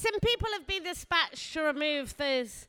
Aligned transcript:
Some 0.00 0.18
people 0.20 0.48
have 0.54 0.66
been 0.66 0.84
dispatched 0.84 1.52
to 1.52 1.60
remove 1.60 2.16
those. 2.16 2.66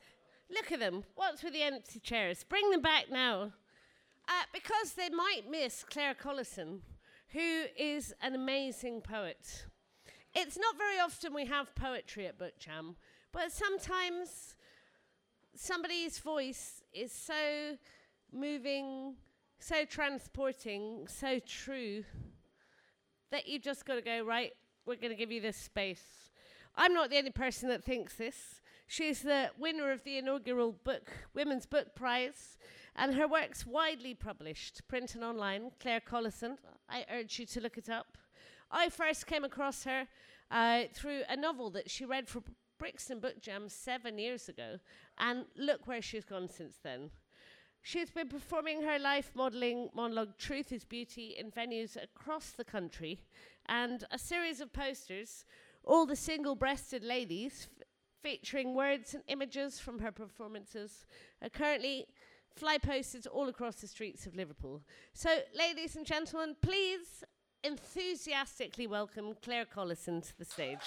Look 0.53 0.69
at 0.69 0.81
them. 0.81 1.05
What's 1.15 1.41
with 1.41 1.53
the 1.53 1.61
empty 1.61 2.01
chairs? 2.01 2.43
Bring 2.43 2.69
them 2.71 2.81
back 2.81 3.05
now. 3.09 3.53
Uh, 4.27 4.43
because 4.51 4.95
they 4.95 5.07
might 5.07 5.49
miss 5.49 5.85
Claire 5.89 6.13
Collison, 6.13 6.79
who 7.29 7.63
is 7.77 8.13
an 8.21 8.35
amazing 8.35 8.99
poet. 8.99 9.63
It's 10.35 10.57
not 10.57 10.77
very 10.77 10.99
often 10.99 11.33
we 11.33 11.45
have 11.45 11.73
poetry 11.73 12.27
at 12.27 12.37
Book 12.37 12.59
Jam, 12.59 12.97
but 13.31 13.53
sometimes 13.53 14.57
somebody's 15.55 16.19
voice 16.19 16.83
is 16.91 17.13
so 17.13 17.77
moving, 18.33 19.15
so 19.57 19.85
transporting, 19.85 21.07
so 21.07 21.39
true 21.39 22.03
that 23.31 23.47
you 23.47 23.57
just 23.57 23.85
got 23.85 23.95
to 23.95 24.01
go, 24.01 24.21
right, 24.25 24.51
we're 24.85 24.97
going 24.97 25.11
to 25.11 25.17
give 25.17 25.31
you 25.31 25.39
this 25.39 25.55
space. 25.55 26.20
I'm 26.75 26.93
not 26.93 27.09
the 27.09 27.17
only 27.17 27.31
person 27.31 27.69
that 27.69 27.83
thinks 27.83 28.15
this. 28.15 28.61
She's 28.87 29.21
the 29.21 29.51
winner 29.57 29.91
of 29.91 30.03
the 30.03 30.17
inaugural 30.17 30.73
book, 30.83 31.11
Women's 31.33 31.65
Book 31.65 31.95
Prize, 31.95 32.57
and 32.95 33.15
her 33.15 33.27
work's 33.27 33.65
widely 33.65 34.13
published, 34.13 34.87
print 34.87 35.15
and 35.15 35.23
online. 35.23 35.71
Claire 35.79 36.01
Collison, 36.01 36.57
I 36.89 37.05
urge 37.11 37.39
you 37.39 37.45
to 37.47 37.61
look 37.61 37.77
it 37.77 37.89
up. 37.89 38.17
I 38.69 38.89
first 38.89 39.27
came 39.27 39.43
across 39.43 39.83
her 39.83 40.07
uh, 40.49 40.83
through 40.93 41.21
a 41.29 41.35
novel 41.35 41.69
that 41.71 41.89
she 41.89 42.05
read 42.05 42.27
for 42.27 42.41
Brixton 42.77 43.19
Book 43.19 43.41
Jam 43.41 43.69
seven 43.69 44.17
years 44.17 44.49
ago, 44.49 44.79
and 45.17 45.45
look 45.55 45.87
where 45.87 46.01
she's 46.01 46.25
gone 46.25 46.49
since 46.49 46.77
then. 46.83 47.11
She's 47.83 48.09
been 48.09 48.27
performing 48.27 48.83
her 48.83 48.99
life 48.99 49.31
modelling 49.35 49.89
monologue 49.93 50.37
Truth 50.37 50.71
is 50.71 50.83
Beauty 50.83 51.35
in 51.37 51.51
venues 51.51 51.95
across 52.01 52.51
the 52.51 52.63
country, 52.63 53.21
and 53.67 54.03
a 54.11 54.19
series 54.19 54.61
of 54.61 54.73
posters, 54.73 55.45
all 55.83 56.05
the 56.05 56.15
single 56.15 56.55
breasted 56.55 57.03
ladies, 57.03 57.67
f- 57.79 57.87
featuring 58.21 58.75
words 58.75 59.13
and 59.13 59.23
images 59.27 59.79
from 59.79 59.99
her 59.99 60.11
performances, 60.11 61.05
are 61.41 61.49
currently 61.49 62.05
fly 62.55 62.77
posted 62.77 63.27
all 63.27 63.47
across 63.49 63.75
the 63.75 63.87
streets 63.87 64.25
of 64.25 64.35
Liverpool. 64.35 64.81
So, 65.13 65.29
ladies 65.57 65.95
and 65.95 66.05
gentlemen, 66.05 66.55
please 66.61 67.23
enthusiastically 67.63 68.87
welcome 68.87 69.35
Claire 69.41 69.65
Collison 69.65 70.21
to 70.21 70.37
the 70.37 70.45
stage. 70.45 70.77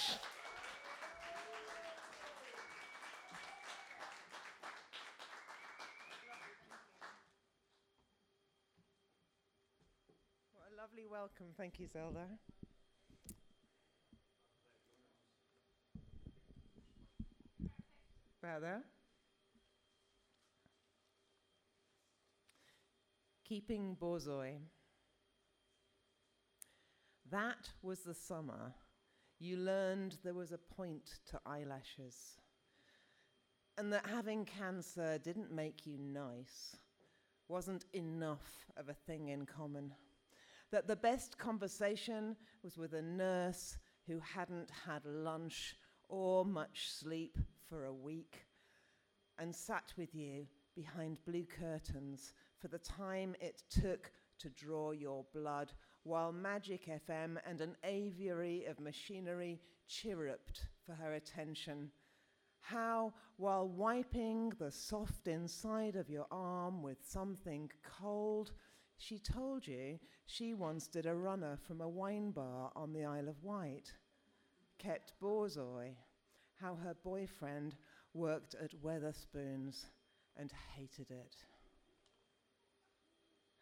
What 10.52 10.68
a 10.72 10.80
lovely 10.80 11.06
welcome. 11.10 11.46
Thank 11.56 11.78
you, 11.78 11.86
Zelda. 11.86 12.26
Better. 18.44 18.82
Keeping 23.48 23.96
Borzoi. 23.98 24.56
That 27.30 27.70
was 27.82 28.00
the 28.00 28.12
summer 28.12 28.74
you 29.38 29.56
learned 29.56 30.18
there 30.22 30.34
was 30.34 30.52
a 30.52 30.58
point 30.58 31.20
to 31.30 31.40
eyelashes. 31.46 32.36
And 33.78 33.90
that 33.94 34.04
having 34.06 34.44
cancer 34.44 35.18
didn't 35.24 35.50
make 35.50 35.86
you 35.86 35.96
nice, 35.96 36.76
wasn't 37.48 37.86
enough 37.94 38.66
of 38.76 38.90
a 38.90 38.94
thing 39.06 39.28
in 39.28 39.46
common. 39.46 39.94
That 40.70 40.86
the 40.86 40.96
best 40.96 41.38
conversation 41.38 42.36
was 42.62 42.76
with 42.76 42.92
a 42.92 43.00
nurse 43.00 43.78
who 44.06 44.20
hadn't 44.20 44.68
had 44.86 45.06
lunch 45.06 45.76
or 46.10 46.44
much 46.44 46.90
sleep 46.90 47.38
for 47.74 47.86
a 47.86 47.92
week 47.92 48.46
and 49.38 49.52
sat 49.52 49.92
with 49.96 50.14
you 50.14 50.46
behind 50.76 51.18
blue 51.26 51.44
curtains 51.44 52.32
for 52.60 52.68
the 52.68 52.78
time 52.78 53.34
it 53.40 53.64
took 53.68 54.12
to 54.38 54.48
draw 54.50 54.92
your 54.92 55.24
blood 55.34 55.72
while 56.04 56.30
Magic 56.30 56.86
FM 56.86 57.36
and 57.44 57.60
an 57.60 57.74
aviary 57.82 58.64
of 58.66 58.78
machinery 58.78 59.60
chirruped 59.88 60.68
for 60.86 60.92
her 60.94 61.14
attention. 61.14 61.90
How, 62.60 63.12
while 63.38 63.66
wiping 63.66 64.52
the 64.60 64.70
soft 64.70 65.26
inside 65.26 65.96
of 65.96 66.08
your 66.08 66.26
arm 66.30 66.80
with 66.80 66.98
something 67.04 67.70
cold, 67.82 68.52
she 68.98 69.18
told 69.18 69.66
you 69.66 69.98
she 70.26 70.54
once 70.54 70.86
did 70.86 71.06
a 71.06 71.14
runner 71.14 71.58
from 71.66 71.80
a 71.80 71.88
wine 71.88 72.30
bar 72.30 72.70
on 72.76 72.92
the 72.92 73.04
Isle 73.04 73.28
of 73.28 73.42
Wight. 73.42 73.92
Kept 74.78 75.14
Borzoi, 75.20 75.96
how 76.60 76.76
her 76.76 76.94
boyfriend 77.04 77.76
worked 78.12 78.54
at 78.54 78.70
Wetherspoons 78.82 79.86
and 80.36 80.52
hated 80.76 81.10
it. 81.10 81.36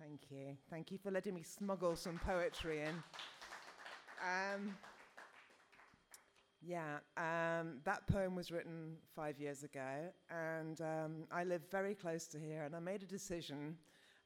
Thank 0.00 0.30
you. 0.30 0.56
Thank 0.70 0.90
you 0.90 0.98
for 0.98 1.10
letting 1.10 1.34
me 1.34 1.42
smuggle 1.42 1.96
some 1.96 2.18
poetry 2.18 2.80
in. 2.80 3.02
Um, 4.20 4.74
yeah, 6.60 6.98
um, 7.16 7.78
that 7.84 8.06
poem 8.06 8.34
was 8.34 8.50
written 8.50 8.96
five 9.14 9.38
years 9.38 9.64
ago, 9.64 10.12
and 10.30 10.80
um, 10.80 11.24
I 11.30 11.44
live 11.44 11.62
very 11.70 11.94
close 11.94 12.26
to 12.28 12.38
here, 12.38 12.62
and 12.64 12.74
I 12.74 12.78
made 12.78 13.02
a 13.02 13.06
decision 13.06 13.76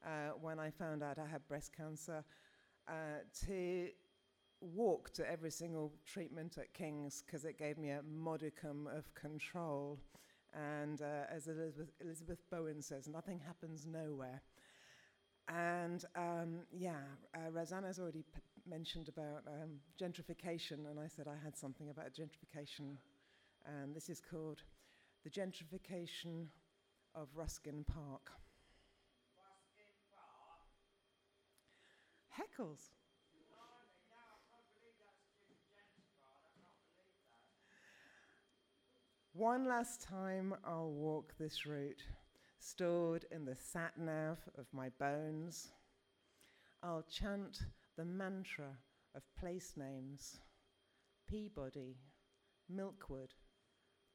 uh, 0.05 0.31
when 0.39 0.59
I 0.59 0.69
found 0.69 1.03
out 1.03 1.17
I 1.17 1.27
had 1.27 1.47
breast 1.47 1.75
cancer 1.75 2.23
uh, 2.87 2.91
to 3.45 3.89
walk 4.61 5.13
to 5.13 5.29
every 5.29 5.51
single 5.51 5.93
treatment 6.05 6.57
at 6.57 6.73
King's 6.73 7.23
because 7.25 7.45
it 7.45 7.57
gave 7.57 7.77
me 7.77 7.89
a 7.89 8.01
modicum 8.03 8.87
of 8.87 9.13
control. 9.13 9.99
And 10.53 11.01
uh, 11.01 11.25
as 11.33 11.47
Elizabeth, 11.47 11.89
Elizabeth 12.01 12.39
Bowen 12.49 12.81
says, 12.81 13.07
nothing 13.07 13.39
happens 13.39 13.85
nowhere. 13.85 14.41
And 15.47 16.03
um, 16.15 16.59
yeah, 16.71 17.01
uh, 17.35 17.51
Rosanna's 17.51 17.99
already 17.99 18.23
p- 18.23 18.41
mentioned 18.69 19.07
about 19.07 19.43
um, 19.47 19.79
gentrification, 20.01 20.89
and 20.89 20.99
I 20.99 21.07
said 21.07 21.27
I 21.27 21.41
had 21.41 21.55
something 21.55 21.89
about 21.89 22.07
gentrification. 22.07 22.97
And 23.65 23.95
this 23.95 24.09
is 24.09 24.19
called 24.19 24.61
The 25.23 25.29
Gentrification 25.29 26.47
of 27.15 27.29
Ruskin 27.35 27.85
Park. 27.85 28.31
Heckles. 32.37 32.96
One 39.37 39.67
last 39.67 40.01
time 40.01 40.55
I'll 40.65 40.89
walk 40.89 41.35
this 41.37 41.67
route, 41.67 42.01
stored 42.57 43.23
in 43.31 43.45
the 43.45 43.55
sat 43.55 43.95
nav 43.95 44.39
of 44.57 44.65
my 44.73 44.89
bones. 44.97 45.73
I'll 46.81 47.03
chant 47.03 47.59
the 47.97 48.03
mantra 48.03 48.79
of 49.13 49.21
place 49.39 49.73
names 49.77 50.39
Peabody, 51.27 51.97
Milkwood, 52.67 53.29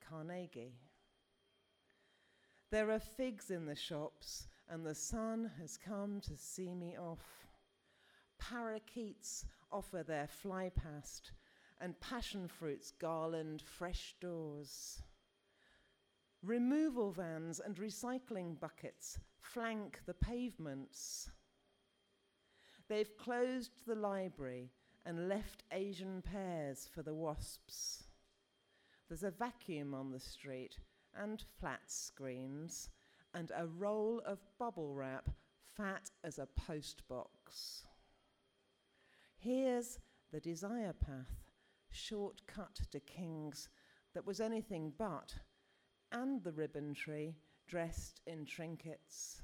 Carnegie. 0.05 0.75
There 2.73 2.91
are 2.91 2.99
figs 2.99 3.53
in 3.53 3.65
the 3.65 3.77
shops, 3.77 4.49
and 4.69 4.85
the 4.85 4.93
sun 4.93 5.53
has 5.61 5.79
come 5.79 6.21
to 6.23 6.37
see 6.37 6.75
me 6.75 6.97
off. 6.99 7.47
Parakeets 8.41 9.47
offer 9.71 10.03
their 10.03 10.27
fly 10.27 10.69
past, 10.71 11.31
and 11.81 12.01
passion 12.01 12.49
fruits 12.49 12.91
garland 12.99 13.63
fresh 13.63 14.17
doors. 14.21 15.01
Removal 16.43 17.13
vans 17.13 17.61
and 17.61 17.77
recycling 17.77 18.59
buckets 18.59 19.19
flank 19.41 20.01
the 20.07 20.15
pavements. 20.15 21.31
They've 22.89 23.17
closed 23.17 23.87
the 23.87 23.95
library 23.95 24.73
and 25.07 25.29
left 25.29 25.63
Asian 25.71 26.21
pears 26.21 26.89
for 26.93 27.03
the 27.03 27.15
wasps. 27.15 28.05
There's 29.09 29.23
a 29.23 29.31
vacuum 29.31 29.95
on 29.95 30.11
the 30.11 30.19
street 30.19 30.79
and 31.15 31.45
flat 31.61 31.83
screens 31.87 32.89
and 33.35 33.53
a 33.57 33.67
roll 33.67 34.21
of 34.27 34.41
bubble 34.59 34.95
wrap 34.95 35.31
fat 35.77 36.11
as 36.25 36.41
a 36.41 36.49
postbox. 36.59 37.85
Here's 39.37 40.01
the 40.33 40.41
desire 40.41 40.93
path, 40.93 41.45
shortcut 41.91 42.81
to 42.91 42.99
King's, 42.99 43.69
that 44.15 44.27
was 44.27 44.41
anything 44.41 44.93
but 44.99 45.35
and 46.13 46.43
the 46.45 46.53
ribbon 46.53 46.95
tree 46.95 47.35
dressed 47.67 48.21
in 48.27 48.45
trinkets. 48.45 49.43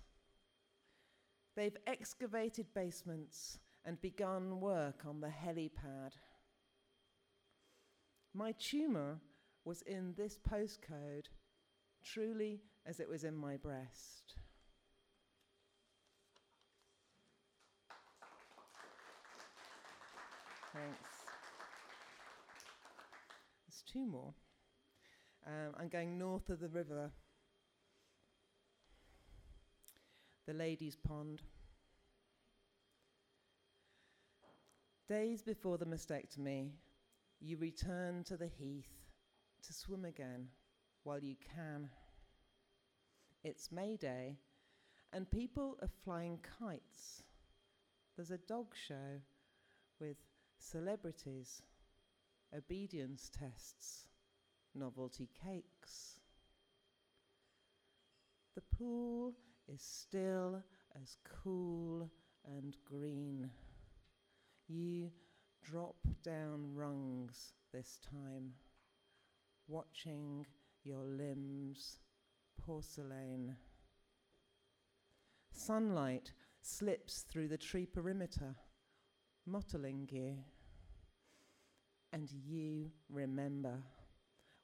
They've 1.57 1.77
excavated 1.87 2.67
basements 2.75 3.59
and 3.85 4.01
begun 4.01 4.61
work 4.61 5.05
on 5.09 5.21
the 5.21 5.29
helipad. 5.29 6.13
My 8.35 8.53
tumour 8.53 9.19
was 9.65 9.83
in 9.83 10.15
this 10.17 10.39
postcode, 10.39 11.27
truly 12.05 12.61
as 12.87 13.01
it 13.01 13.09
was 13.09 13.25
in 13.25 13.35
my 13.35 13.57
breast. 13.57 14.35
Thanks. 20.73 21.11
There's 23.67 23.83
two 23.91 24.07
more. 24.07 24.35
Um, 25.49 25.73
I'm 25.81 25.89
going 25.89 26.19
north 26.19 26.51
of 26.51 26.61
the 26.61 26.69
river, 26.69 27.11
the 30.47 30.53
Ladies' 30.53 30.95
Pond. 30.95 31.41
Days 35.09 35.41
before 35.41 35.79
the 35.79 35.87
mastectomy, 35.87 36.73
you 37.41 37.57
return 37.57 38.25
to 38.25 38.37
the 38.37 38.51
heath 38.59 38.93
to 39.67 39.73
swim 39.73 40.05
again 40.05 40.49
while 41.05 41.25
you 41.25 41.37
can. 41.57 41.89
It's 43.43 43.73
May 43.73 43.97
Day, 43.97 44.37
and 45.15 45.31
people 45.31 45.79
are 45.81 45.89
flying 46.05 46.41
kites. 46.61 47.23
There's 48.17 48.33
a 48.33 48.37
dog 48.37 48.75
show 48.87 49.23
with 49.99 50.19
celebrities, 50.59 51.63
obedience 52.55 53.31
tests, 53.31 54.09
novelty 54.79 55.29
cakes. 55.45 56.21
The 58.55 58.63
pool 58.77 59.35
is 59.67 59.83
still 59.83 60.63
as 61.01 61.17
cool 61.43 62.09
and 62.45 62.77
green. 62.85 63.51
You 64.69 65.11
drop 65.63 65.97
down 66.23 66.75
rungs 66.75 67.53
this 67.73 67.99
time, 68.11 68.53
watching 69.67 70.47
your 70.85 71.05
limbs 71.05 71.99
porcelain. 72.65 73.57
Sunlight 75.53 76.33
slips 76.63 77.25
through 77.29 77.49
the 77.49 77.59
tree 77.59 77.87
perimeter, 77.87 78.55
mottling 79.47 80.09
you. 80.11 80.37
And 82.13 82.31
you 82.31 82.91
remember 83.11 83.83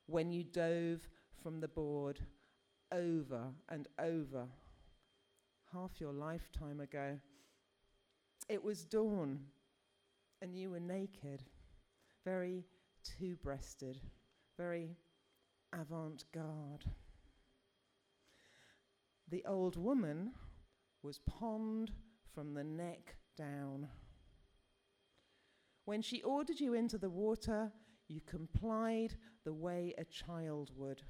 when 0.07 0.31
you 0.31 0.45
dove 0.45 1.09
from 1.43 1.61
the 1.61 1.69
board 1.69 2.21
over 2.93 3.49
and 3.69 3.89
over 3.99 4.47
half 5.73 6.01
your 6.01 6.13
lifetime 6.13 6.81
ago. 6.81 7.19
It 8.49 8.63
was 8.63 8.85
dawn, 8.85 9.41
and 10.41 10.57
you 10.57 10.71
were 10.71 10.81
naked, 10.81 11.43
very 12.25 12.65
two 13.03 13.37
breasted, 13.43 14.01
very 14.57 14.97
avant 15.73 16.25
garde. 16.33 16.85
The 19.31 19.45
old 19.47 19.77
woman 19.77 20.33
was 21.03 21.19
pond 21.19 21.91
from 22.35 22.55
the 22.55 22.65
neck 22.65 23.17
down. 23.37 23.89
When 25.87 26.03
she 26.03 26.23
ordered 26.23 26.61
you 26.61 26.75
into 26.75 26.99
the 26.99 27.11
water, 27.11 27.73
you 28.09 28.21
complied 28.27 29.15
the 29.45 29.53
way 29.53 29.95
a 29.99 30.05
child 30.05 30.71
would. 30.77 31.03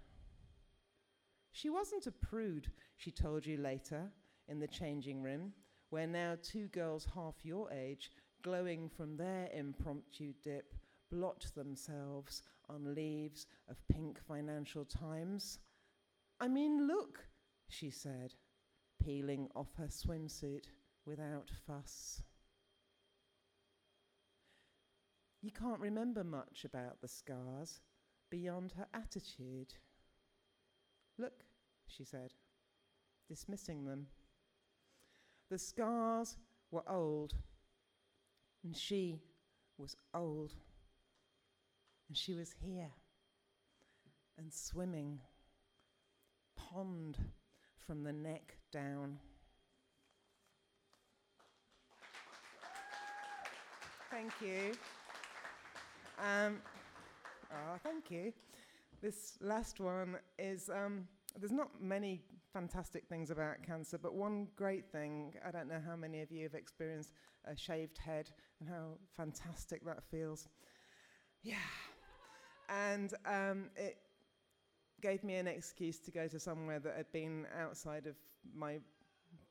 She 1.52 1.70
wasn't 1.70 2.06
a 2.06 2.12
prude, 2.12 2.70
she 2.96 3.10
told 3.10 3.46
you 3.46 3.56
later 3.56 4.10
in 4.48 4.58
the 4.58 4.68
changing 4.68 5.22
room, 5.22 5.52
where 5.90 6.06
now 6.06 6.36
two 6.42 6.66
girls 6.68 7.06
half 7.14 7.34
your 7.42 7.70
age, 7.70 8.10
glowing 8.42 8.88
from 8.88 9.16
their 9.16 9.48
impromptu 9.54 10.32
dip, 10.42 10.74
blot 11.10 11.46
themselves 11.54 12.42
on 12.68 12.94
leaves 12.94 13.46
of 13.68 13.76
pink 13.88 14.18
Financial 14.26 14.84
Times. 14.84 15.60
I 16.40 16.48
mean, 16.48 16.86
look, 16.86 17.20
she 17.68 17.90
said, 17.90 18.34
peeling 19.02 19.48
off 19.54 19.72
her 19.78 19.88
swimsuit 19.88 20.64
without 21.06 21.50
fuss. 21.66 22.22
You 25.44 25.50
can't 25.50 25.78
remember 25.78 26.24
much 26.24 26.64
about 26.64 27.02
the 27.02 27.06
scars 27.06 27.82
beyond 28.30 28.72
her 28.78 28.86
attitude. 28.94 29.74
Look, 31.18 31.44
she 31.86 32.02
said, 32.02 32.32
dismissing 33.28 33.84
them. 33.84 34.06
The 35.50 35.58
scars 35.58 36.38
were 36.70 36.88
old, 36.88 37.34
and 38.64 38.74
she 38.74 39.20
was 39.76 39.94
old, 40.14 40.54
and 42.08 42.16
she 42.16 42.32
was 42.32 42.54
here 42.64 42.92
and 44.38 44.50
swimming, 44.50 45.20
pond 46.56 47.18
from 47.86 48.02
the 48.02 48.14
neck 48.14 48.56
down. 48.72 49.18
Thank 54.10 54.32
you. 54.40 54.72
Um, 56.18 56.58
oh, 57.52 57.76
thank 57.82 58.10
you. 58.10 58.32
This 59.02 59.36
last 59.40 59.80
one 59.80 60.16
is 60.38 60.70
um, 60.70 61.06
there's 61.38 61.52
not 61.52 61.70
many 61.80 62.22
fantastic 62.52 63.06
things 63.08 63.30
about 63.30 63.62
cancer, 63.62 63.98
but 63.98 64.14
one 64.14 64.46
great 64.56 64.86
thing 64.90 65.34
I 65.46 65.50
don't 65.50 65.68
know 65.68 65.80
how 65.84 65.96
many 65.96 66.20
of 66.22 66.30
you 66.30 66.44
have 66.44 66.54
experienced 66.54 67.12
a 67.44 67.56
shaved 67.56 67.98
head 67.98 68.30
and 68.60 68.68
how 68.68 68.96
fantastic 69.16 69.84
that 69.84 70.02
feels. 70.10 70.48
Yeah. 71.42 71.54
And 72.68 73.12
um, 73.26 73.70
it 73.76 73.98
gave 75.02 75.22
me 75.24 75.34
an 75.34 75.46
excuse 75.46 75.98
to 75.98 76.10
go 76.10 76.28
to 76.28 76.38
somewhere 76.38 76.78
that 76.78 76.96
had 76.96 77.12
been 77.12 77.46
outside 77.60 78.06
of 78.06 78.14
my 78.56 78.78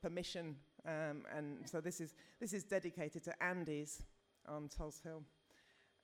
permission. 0.02 0.56
Um, 0.86 1.24
and 1.36 1.58
so 1.64 1.80
this 1.80 2.00
is, 2.00 2.14
this 2.40 2.52
is 2.52 2.64
dedicated 2.64 3.22
to 3.24 3.42
Andy's 3.42 4.02
on 4.48 4.68
Tulse 4.68 5.00
Hill. 5.00 5.22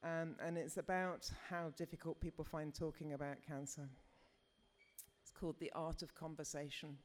Um, 0.02 0.37
and 0.44 0.56
it's 0.56 0.79
about 0.79 1.31
how 1.49 1.70
difficult 1.76 2.20
people 2.20 2.44
find 2.44 2.75
talking 2.75 3.12
about 3.12 3.37
cancer. 3.47 3.88
It's 5.23 5.31
called 5.31 5.56
The 5.61 5.73
Art 5.75 6.02
of 6.02 6.14
Conversation. 6.14 6.97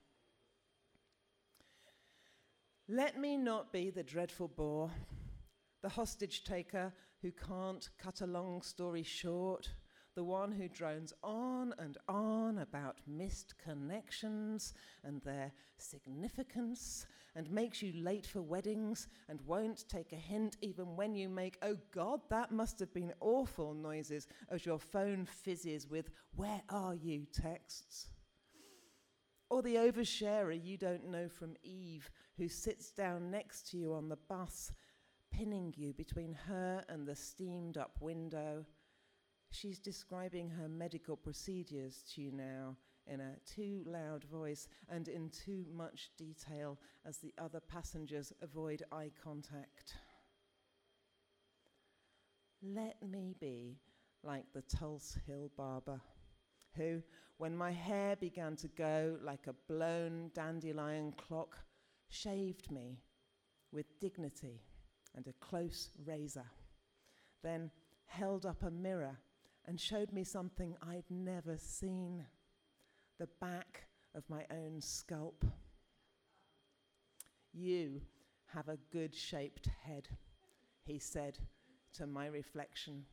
Let 2.87 3.19
me 3.19 3.35
not 3.35 3.73
be 3.73 3.89
the 3.89 4.03
dreadful 4.03 4.47
bore, 4.47 4.91
the 5.81 5.89
hostage 5.89 6.43
taker 6.43 6.93
who 7.21 7.31
can't 7.31 7.89
cut 7.97 8.21
a 8.21 8.27
long 8.27 8.61
story 8.61 9.03
short 9.03 9.69
the 10.15 10.23
one 10.23 10.51
who 10.51 10.69
drones 10.69 11.13
on 11.23 11.73
and 11.77 11.97
on 12.07 12.59
about 12.59 12.99
missed 13.05 13.53
connections 13.57 14.73
and 15.03 15.21
their 15.21 15.51
significance 15.77 17.05
and 17.35 17.51
makes 17.51 17.81
you 17.81 17.91
late 17.93 18.25
for 18.25 18.41
weddings 18.41 19.07
and 19.27 19.41
won't 19.41 19.87
take 19.89 20.13
a 20.13 20.15
hint 20.15 20.57
even 20.61 20.95
when 20.95 21.15
you 21.15 21.27
make, 21.27 21.57
oh 21.61 21.77
God, 21.93 22.21
that 22.29 22.51
must 22.51 22.79
have 22.79 22.93
been 22.93 23.13
awful 23.19 23.73
noises 23.73 24.27
as 24.49 24.65
your 24.65 24.79
phone 24.79 25.25
fizzes 25.25 25.87
with, 25.89 26.09
where 26.35 26.61
are 26.69 26.95
you? 26.95 27.25
texts. 27.33 28.07
Or 29.49 29.61
the 29.61 29.75
oversharer 29.75 30.59
you 30.61 30.77
don't 30.77 31.09
know 31.09 31.27
from 31.27 31.55
Eve 31.63 32.09
who 32.37 32.47
sits 32.47 32.91
down 32.91 33.29
next 33.29 33.69
to 33.71 33.77
you 33.77 33.93
on 33.93 34.09
the 34.09 34.17
bus, 34.29 34.71
pinning 35.31 35.73
you 35.75 35.93
between 35.93 36.33
her 36.47 36.83
and 36.89 37.07
the 37.07 37.15
steamed 37.15 37.77
up 37.77 37.91
window. 37.99 38.65
She's 39.51 39.79
describing 39.79 40.49
her 40.49 40.67
medical 40.67 41.15
procedures 41.15 42.03
to 42.13 42.21
you 42.21 42.31
now 42.31 42.75
in 43.07 43.19
a 43.19 43.35
too 43.45 43.83
loud 43.85 44.23
voice 44.23 44.67
and 44.89 45.07
in 45.07 45.29
too 45.29 45.65
much 45.73 46.11
detail 46.17 46.77
as 47.05 47.17
the 47.17 47.33
other 47.37 47.59
passengers 47.59 48.33
avoid 48.41 48.83
eye 48.91 49.11
contact. 49.23 49.95
Let 52.61 52.97
me 53.07 53.35
be 53.39 53.77
like 54.23 54.45
the 54.53 54.63
Tulse 54.63 55.17
Hill 55.27 55.51
barber, 55.55 56.01
who, 56.75 57.03
when 57.37 57.55
my 57.55 57.71
hair 57.71 58.15
began 58.15 58.55
to 58.57 58.67
go 58.69 59.17
like 59.21 59.47
a 59.47 59.71
blown 59.71 60.31
dandelion 60.33 61.13
clock, 61.17 61.57
shaved 62.09 62.71
me 62.71 63.01
with 63.71 63.99
dignity 63.99 64.61
and 65.15 65.27
a 65.27 65.45
close 65.45 65.91
razor, 66.05 66.45
then 67.43 67.69
held 68.05 68.45
up 68.45 68.63
a 68.63 68.71
mirror 68.71 69.17
and 69.65 69.79
showed 69.79 70.11
me 70.11 70.23
something 70.23 70.75
I'd 70.81 71.09
never 71.09 71.57
seen 71.57 72.25
the 73.19 73.27
back 73.39 73.85
of 74.13 74.23
my 74.29 74.43
own 74.51 74.81
scalp. 74.81 75.45
You 77.53 78.01
have 78.53 78.67
a 78.67 78.77
good 78.91 79.15
shaped 79.15 79.69
head, 79.83 80.07
he 80.85 80.99
said 80.99 81.39
to 81.97 82.07
my 82.07 82.27
reflection. 82.27 83.05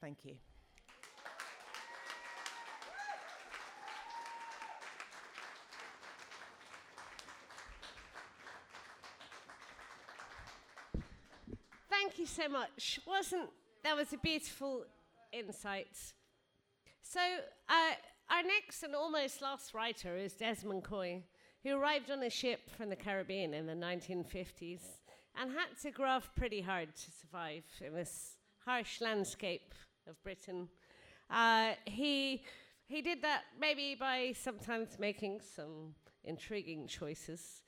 Thank 0.00 0.24
you. 0.24 0.34
Thank 11.90 12.18
you 12.18 12.26
so 12.26 12.48
much. 12.48 13.00
Wasn't 13.06 13.50
that 13.84 13.96
was 13.96 14.12
a 14.12 14.18
beautiful 14.18 14.84
insight. 15.32 15.96
So, 17.02 17.20
uh, 17.68 17.94
our 18.30 18.42
next 18.42 18.82
and 18.82 18.94
almost 18.94 19.40
last 19.40 19.72
writer 19.72 20.16
is 20.16 20.34
Desmond 20.34 20.84
Coy, 20.84 21.22
who 21.62 21.76
arrived 21.76 22.10
on 22.10 22.22
a 22.22 22.30
ship 22.30 22.70
from 22.76 22.88
the 22.88 22.96
Caribbean 22.96 23.54
in 23.54 23.66
the 23.66 23.72
1950s 23.72 24.80
and 25.40 25.52
had 25.52 25.78
to 25.82 25.90
gruff 25.90 26.30
pretty 26.34 26.60
hard 26.60 26.94
to 26.96 27.10
survive 27.10 27.64
in 27.80 27.94
this 27.94 28.36
harsh 28.64 29.00
landscape 29.00 29.74
of 30.08 30.22
Britain. 30.22 30.68
Uh, 31.30 31.72
he 31.84 32.42
He 32.88 33.02
did 33.02 33.22
that 33.22 33.42
maybe 33.60 33.96
by 33.98 34.32
sometimes 34.32 34.98
making 34.98 35.40
some 35.40 35.94
intriguing 36.24 36.86
choices, 36.86 37.62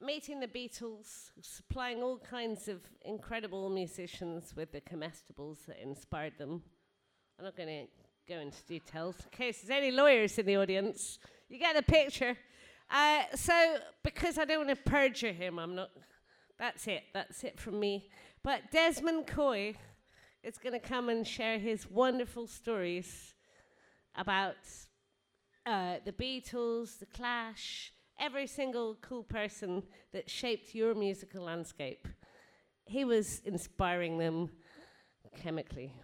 meeting 0.00 0.40
the 0.40 0.48
Beatles, 0.48 1.30
supplying 1.40 2.02
all 2.02 2.18
kinds 2.18 2.68
of 2.68 2.80
incredible 3.04 3.68
musicians 3.70 4.54
with 4.56 4.72
the 4.72 4.80
comestibles 4.80 5.66
that 5.66 5.80
inspired 5.82 6.38
them. 6.38 6.62
I'm 7.38 7.44
not 7.44 7.56
going 7.56 7.68
to 7.68 8.03
go 8.28 8.38
into 8.38 8.62
details 8.64 9.16
in 9.22 9.30
case 9.30 9.60
there's 9.60 9.76
any 9.76 9.90
lawyers 9.90 10.38
in 10.38 10.46
the 10.46 10.56
audience. 10.56 11.18
You 11.48 11.58
get 11.58 11.76
the 11.76 11.82
picture. 11.82 12.36
Uh, 12.90 13.22
so, 13.34 13.76
because 14.02 14.38
I 14.38 14.44
don't 14.44 14.66
want 14.66 14.84
to 14.84 14.90
perjure 14.90 15.32
him, 15.32 15.58
I'm 15.58 15.74
not. 15.74 15.90
That's 16.58 16.86
it. 16.86 17.02
That's 17.12 17.44
it 17.44 17.58
from 17.58 17.80
me. 17.80 18.08
But 18.42 18.70
Desmond 18.70 19.26
Coy 19.26 19.74
is 20.42 20.58
going 20.58 20.78
to 20.78 20.78
come 20.78 21.08
and 21.08 21.26
share 21.26 21.58
his 21.58 21.90
wonderful 21.90 22.46
stories 22.46 23.34
about 24.14 24.56
uh, 25.66 25.96
the 26.04 26.12
Beatles, 26.12 26.98
the 26.98 27.06
Clash, 27.06 27.92
every 28.20 28.46
single 28.46 28.96
cool 29.00 29.24
person 29.24 29.82
that 30.12 30.30
shaped 30.30 30.74
your 30.74 30.94
musical 30.94 31.44
landscape. 31.44 32.06
He 32.86 33.04
was 33.04 33.40
inspiring 33.44 34.18
them 34.18 34.50
chemically. 35.36 35.94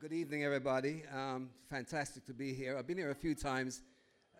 Good 0.00 0.12
evening, 0.12 0.44
everybody. 0.44 1.02
Um, 1.12 1.50
fantastic 1.68 2.24
to 2.26 2.32
be 2.32 2.54
here. 2.54 2.78
I've 2.78 2.86
been 2.86 2.98
here 2.98 3.10
a 3.10 3.16
few 3.16 3.34
times 3.34 3.82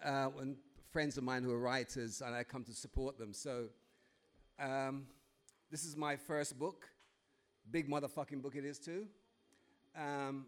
uh, 0.05 0.27
when 0.27 0.57
friends 0.93 1.19
of 1.19 1.25
mine 1.25 1.43
who 1.43 1.51
are 1.51 1.59
writers, 1.59 2.23
and 2.25 2.33
I 2.33 2.45
come 2.45 2.63
to 2.63 2.73
support 2.73 3.19
them. 3.19 3.33
So, 3.33 3.65
um, 4.61 5.07
this 5.69 5.85
is 5.85 5.97
my 5.97 6.15
first 6.15 6.61
book. 6.61 6.89
Big 7.73 7.91
motherfucking 7.91 8.41
book 8.41 8.55
it 8.55 8.65
is, 8.65 8.79
too. 8.79 9.07
Um, 9.97 10.47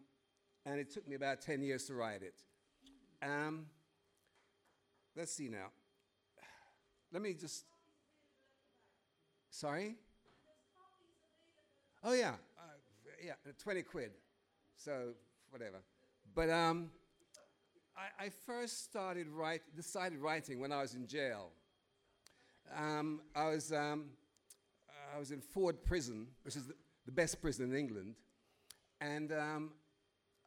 and 0.64 0.78
it 0.78 0.92
took 0.94 1.08
me 1.08 1.16
about 1.16 1.40
10 1.40 1.60
years 1.60 1.86
to 1.86 1.94
write 1.94 2.22
it. 2.22 2.44
Um, 3.20 3.66
let's 5.16 5.32
see 5.32 5.48
now. 5.48 5.70
Let 7.12 7.20
me 7.20 7.34
just. 7.34 7.64
Sorry? 9.50 9.96
Oh, 12.04 12.12
yeah. 12.12 12.34
Uh, 12.56 13.24
yeah, 13.24 13.32
20 13.58 13.82
quid. 13.82 14.12
So, 14.82 15.08
whatever. 15.50 15.76
But 16.34 16.48
um, 16.48 16.90
I, 17.94 18.24
I 18.24 18.28
first 18.46 18.82
started 18.84 19.28
write, 19.28 19.60
decided 19.76 20.20
writing 20.20 20.58
when 20.58 20.72
I 20.72 20.80
was 20.80 20.94
in 20.94 21.06
jail. 21.06 21.50
Um, 22.74 23.20
I 23.36 23.48
was 23.48 23.72
um, 23.72 24.06
I 25.14 25.18
was 25.18 25.32
in 25.32 25.42
Ford 25.42 25.84
Prison, 25.84 26.28
which 26.44 26.56
is 26.56 26.66
the, 26.66 26.74
the 27.04 27.12
best 27.12 27.42
prison 27.42 27.70
in 27.70 27.76
England, 27.76 28.14
and 29.02 29.32
um, 29.32 29.72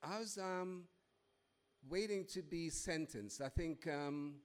I 0.01 0.17
was 0.17 0.39
um, 0.39 0.85
waiting 1.87 2.25
to 2.33 2.41
be 2.41 2.69
sentenced. 2.69 3.39
I 3.39 3.49
think 3.49 3.87
um, 3.87 4.35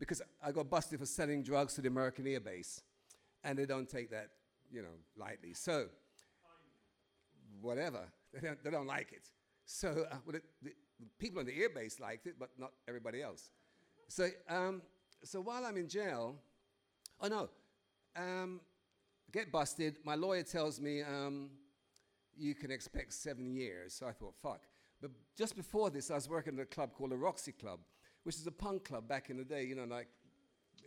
because 0.00 0.20
I 0.44 0.50
got 0.50 0.68
busted 0.68 0.98
for 0.98 1.06
selling 1.06 1.44
drugs 1.44 1.74
to 1.74 1.80
the 1.80 1.88
American 1.88 2.26
Air 2.26 2.40
Base, 2.40 2.82
and 3.44 3.56
they 3.56 3.66
don't 3.66 3.88
take 3.88 4.10
that, 4.10 4.30
you 4.72 4.82
know, 4.82 4.96
lightly. 5.16 5.54
So, 5.54 5.86
whatever, 7.60 8.08
they 8.32 8.40
don't, 8.40 8.64
they 8.64 8.70
don't 8.70 8.86
like 8.86 9.12
it. 9.12 9.28
So, 9.64 10.06
uh, 10.10 10.16
well, 10.26 10.32
the, 10.32 10.42
the, 10.62 10.72
people 11.18 11.40
in 11.40 11.46
the 11.46 11.60
air 11.60 11.68
base 11.68 12.00
liked 12.00 12.26
it, 12.26 12.36
but 12.38 12.50
not 12.58 12.72
everybody 12.88 13.22
else. 13.22 13.50
So, 14.08 14.28
um, 14.48 14.82
so 15.24 15.40
while 15.40 15.64
I'm 15.64 15.76
in 15.76 15.88
jail, 15.88 16.36
oh 17.20 17.28
no, 17.28 17.48
um, 18.16 18.60
get 19.32 19.50
busted. 19.50 19.96
My 20.04 20.14
lawyer 20.14 20.42
tells 20.42 20.80
me 20.80 21.02
um, 21.02 21.50
you 22.36 22.54
can 22.54 22.70
expect 22.70 23.12
seven 23.12 23.54
years. 23.54 23.94
So 23.94 24.06
I 24.06 24.12
thought, 24.12 24.34
fuck. 24.42 24.62
But 25.00 25.10
just 25.36 25.56
before 25.56 25.90
this, 25.90 26.10
I 26.10 26.14
was 26.14 26.28
working 26.28 26.54
at 26.58 26.62
a 26.62 26.66
club 26.66 26.92
called 26.94 27.10
the 27.10 27.16
Roxy 27.16 27.52
Club, 27.52 27.80
which 28.22 28.36
is 28.36 28.46
a 28.46 28.52
punk 28.52 28.84
club 28.84 29.08
back 29.08 29.30
in 29.30 29.36
the 29.36 29.44
day, 29.44 29.64
you 29.64 29.74
know, 29.74 29.84
like 29.84 30.08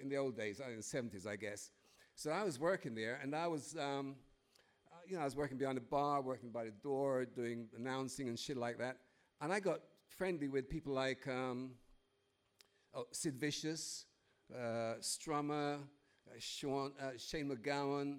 in 0.01 0.09
the 0.09 0.17
old 0.17 0.37
days, 0.37 0.61
uh, 0.61 0.69
in 0.69 0.77
the 0.77 0.81
70s, 0.81 1.27
I 1.27 1.35
guess. 1.35 1.71
So 2.15 2.31
I 2.31 2.43
was 2.43 2.59
working 2.59 2.95
there, 2.95 3.19
and 3.21 3.35
I 3.35 3.47
was, 3.47 3.75
um, 3.77 4.15
you 5.07 5.15
know, 5.15 5.21
I 5.21 5.25
was 5.25 5.35
working 5.35 5.57
behind 5.57 5.77
the 5.77 5.81
bar, 5.81 6.21
working 6.21 6.49
by 6.49 6.65
the 6.65 6.71
door, 6.71 7.25
doing 7.25 7.67
announcing 7.75 8.27
and 8.27 8.37
shit 8.37 8.57
like 8.57 8.77
that. 8.79 8.97
And 9.41 9.51
I 9.51 9.59
got 9.59 9.81
friendly 10.07 10.47
with 10.47 10.69
people 10.69 10.93
like 10.93 11.27
um, 11.27 11.71
oh, 12.93 13.05
Sid 13.11 13.35
Vicious, 13.35 14.05
uh, 14.53 14.95
Strummer, 15.01 15.75
uh, 15.75 16.33
Sean, 16.39 16.93
uh, 17.01 17.11
Shane 17.17 17.49
MacGowan, 17.49 18.17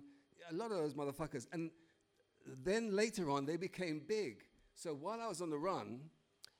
a 0.50 0.54
lot 0.54 0.70
of 0.70 0.78
those 0.78 0.94
motherfuckers. 0.94 1.46
And 1.52 1.70
then 2.62 2.94
later 2.94 3.30
on, 3.30 3.46
they 3.46 3.56
became 3.56 4.02
big. 4.06 4.44
So 4.74 4.94
while 4.94 5.20
I 5.20 5.26
was 5.26 5.40
on 5.40 5.50
the 5.50 5.58
run, 5.58 6.00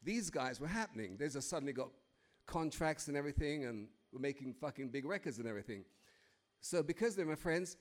these 0.03 0.31
guys 0.31 0.61
were 0.61 0.67
happening. 0.67 1.17
They 1.19 1.29
just 1.29 1.49
suddenly 1.49 1.73
got 1.73 1.91
contracts 2.47 3.09
and 3.09 3.17
everything, 3.17 3.67
and 3.67 3.89
were 4.13 4.21
making 4.21 4.55
fucking 4.55 4.89
big 4.89 5.05
records 5.05 5.39
and 5.39 5.47
everything. 5.47 5.85
So 6.61 6.83
because 6.83 7.15
they're 7.15 7.27
my 7.27 7.35
friends, 7.35 7.77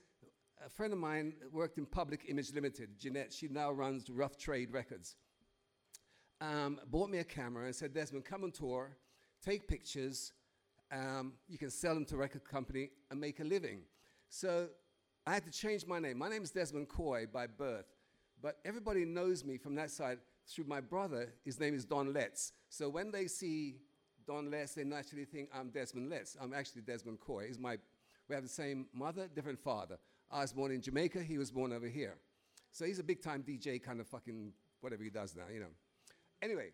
a 0.66 0.68
friend 0.68 0.92
of 0.92 0.98
mine 0.98 1.32
worked 1.52 1.78
in 1.78 1.86
Public 1.86 2.24
Image 2.26 2.52
Limited, 2.52 2.98
Jeannette. 2.98 3.32
She 3.32 3.46
now 3.46 3.70
runs 3.70 4.10
Rough 4.10 4.36
Trade 4.36 4.72
Records. 4.72 5.14
Um, 6.40 6.80
bought 6.90 7.08
me 7.08 7.18
a 7.18 7.24
camera 7.24 7.66
and 7.66 7.74
said, 7.74 7.94
Desmond, 7.94 8.24
come 8.24 8.42
on 8.42 8.50
tour, 8.50 8.96
take 9.44 9.68
pictures. 9.68 10.32
Um, 10.90 11.34
you 11.46 11.56
can 11.56 11.70
sell 11.70 11.94
them 11.94 12.04
to 12.06 12.16
a 12.16 12.18
record 12.18 12.44
company 12.44 12.90
and 13.12 13.20
make 13.20 13.38
a 13.38 13.44
living. 13.44 13.82
So 14.28 14.66
I 15.24 15.34
had 15.34 15.44
to 15.44 15.52
change 15.52 15.86
my 15.86 16.00
name. 16.00 16.18
My 16.18 16.28
name 16.28 16.42
is 16.42 16.50
Desmond 16.50 16.88
Coy 16.88 17.26
by 17.32 17.46
birth, 17.46 17.86
but 18.42 18.58
everybody 18.64 19.04
knows 19.04 19.44
me 19.44 19.58
from 19.58 19.76
that 19.76 19.92
side 19.92 20.18
through 20.48 20.64
my 20.64 20.80
brother. 20.80 21.32
His 21.44 21.60
name 21.60 21.76
is 21.76 21.84
Don 21.84 22.12
Letts. 22.12 22.52
So 22.70 22.88
when 22.88 23.12
they 23.12 23.28
see 23.28 23.76
Don 24.26 24.50
Letts, 24.50 24.74
they 24.74 24.82
naturally 24.82 25.26
think 25.26 25.48
I'm 25.54 25.70
Desmond 25.70 26.10
Letts. 26.10 26.36
I'm 26.40 26.52
actually 26.52 26.82
Desmond 26.82 27.20
Coy. 27.20 27.46
He's 27.46 27.60
my, 27.60 27.78
we 28.28 28.34
have 28.34 28.42
the 28.42 28.50
same 28.50 28.86
mother, 28.92 29.28
different 29.32 29.60
father. 29.60 29.98
I 30.36 30.42
was 30.42 30.52
born 30.52 30.70
in 30.70 30.82
Jamaica. 30.82 31.22
He 31.22 31.38
was 31.38 31.50
born 31.50 31.72
over 31.72 31.88
here. 31.88 32.18
So 32.70 32.84
he's 32.84 32.98
a 32.98 33.02
big 33.02 33.22
time 33.22 33.42
DJ, 33.42 33.82
kind 33.82 34.00
of 34.00 34.06
fucking 34.06 34.52
whatever 34.82 35.02
he 35.02 35.08
does 35.08 35.34
now, 35.34 35.44
you 35.50 35.60
know. 35.60 35.72
Anyway, 36.42 36.72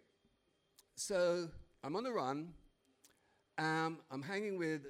so 0.96 1.48
I'm 1.84 1.94
on 1.94 2.02
the 2.02 2.10
run. 2.10 2.54
Um, 3.58 4.00
I'm 4.10 4.20
hanging 4.20 4.58
with 4.58 4.86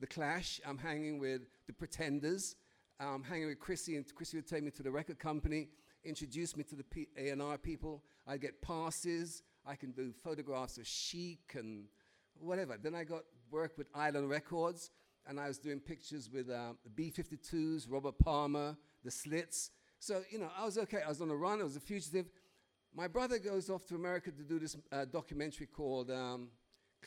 The 0.00 0.08
Clash. 0.08 0.60
I'm 0.66 0.78
hanging 0.78 1.20
with 1.20 1.42
The 1.68 1.72
Pretenders. 1.72 2.56
I'm 2.98 3.22
hanging 3.22 3.46
with 3.46 3.60
Chrissy, 3.60 3.94
and 3.94 4.04
Chrissy 4.12 4.38
would 4.38 4.48
take 4.48 4.64
me 4.64 4.72
to 4.72 4.82
the 4.82 4.90
record 4.90 5.20
company, 5.20 5.68
introduce 6.02 6.56
me 6.56 6.64
to 6.64 6.74
the 6.74 6.82
P- 6.82 7.06
A&R 7.16 7.56
people. 7.56 8.02
I 8.26 8.36
get 8.36 8.60
passes. 8.60 9.44
I 9.64 9.76
can 9.76 9.92
do 9.92 10.12
photographs 10.24 10.76
of 10.76 10.88
Chic 10.88 11.54
and 11.54 11.84
whatever. 12.40 12.78
Then 12.82 12.96
I 12.96 13.04
got 13.04 13.22
work 13.52 13.78
with 13.78 13.86
Island 13.94 14.28
Records, 14.28 14.90
and 15.28 15.38
I 15.38 15.46
was 15.46 15.58
doing 15.58 15.78
pictures 15.78 16.30
with 16.32 16.48
um, 16.50 16.78
the 16.82 16.90
B-52s, 16.90 17.86
Robert 17.88 18.18
Palmer, 18.18 18.76
the 19.04 19.10
Slits. 19.10 19.70
So, 20.00 20.22
you 20.30 20.38
know, 20.38 20.48
I 20.58 20.64
was 20.64 20.78
okay. 20.78 21.00
I 21.04 21.08
was 21.08 21.20
on 21.20 21.28
the 21.28 21.36
run. 21.36 21.60
I 21.60 21.64
was 21.64 21.76
a 21.76 21.80
fugitive. 21.80 22.30
My 22.96 23.06
brother 23.06 23.38
goes 23.38 23.68
off 23.68 23.84
to 23.86 23.94
America 23.94 24.30
to 24.30 24.42
do 24.42 24.58
this 24.58 24.76
uh, 24.90 25.04
documentary 25.04 25.66
called 25.66 26.10
um, 26.10 26.48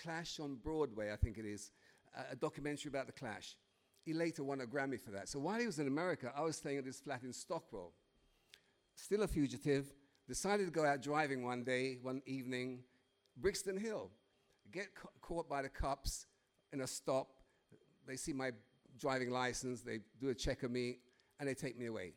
Clash 0.01 0.39
on 0.39 0.55
Broadway, 0.55 1.11
I 1.11 1.15
think 1.15 1.37
it 1.39 1.45
is, 1.45 1.71
uh, 2.15 2.21
a 2.31 2.35
documentary 2.35 2.89
about 2.89 3.07
the 3.07 3.13
Clash. 3.13 3.55
He 4.03 4.13
later 4.13 4.43
won 4.43 4.61
a 4.61 4.65
Grammy 4.65 4.99
for 4.99 5.11
that. 5.11 5.27
So 5.27 5.39
while 5.39 5.59
he 5.59 5.65
was 5.65 5.79
in 5.79 5.87
America, 5.87 6.31
I 6.35 6.41
was 6.41 6.57
staying 6.57 6.77
at 6.77 6.85
his 6.85 6.99
flat 6.99 7.23
in 7.23 7.33
Stockwell. 7.33 7.93
Still 8.95 9.23
a 9.23 9.27
fugitive, 9.27 9.91
decided 10.27 10.65
to 10.65 10.71
go 10.71 10.85
out 10.85 11.01
driving 11.01 11.43
one 11.43 11.63
day, 11.63 11.97
one 12.01 12.21
evening, 12.25 12.83
Brixton 13.37 13.77
Hill. 13.77 14.11
Get 14.71 14.93
ca- 14.95 15.09
caught 15.21 15.49
by 15.49 15.63
the 15.63 15.69
cops 15.69 16.27
in 16.71 16.81
a 16.81 16.87
stop. 16.87 17.40
They 18.07 18.15
see 18.15 18.33
my 18.33 18.51
driving 18.99 19.31
license, 19.31 19.81
they 19.81 19.99
do 20.19 20.29
a 20.29 20.35
check 20.35 20.63
of 20.63 20.71
me, 20.71 20.97
and 21.39 21.47
they 21.47 21.53
take 21.53 21.77
me 21.77 21.87
away. 21.87 22.13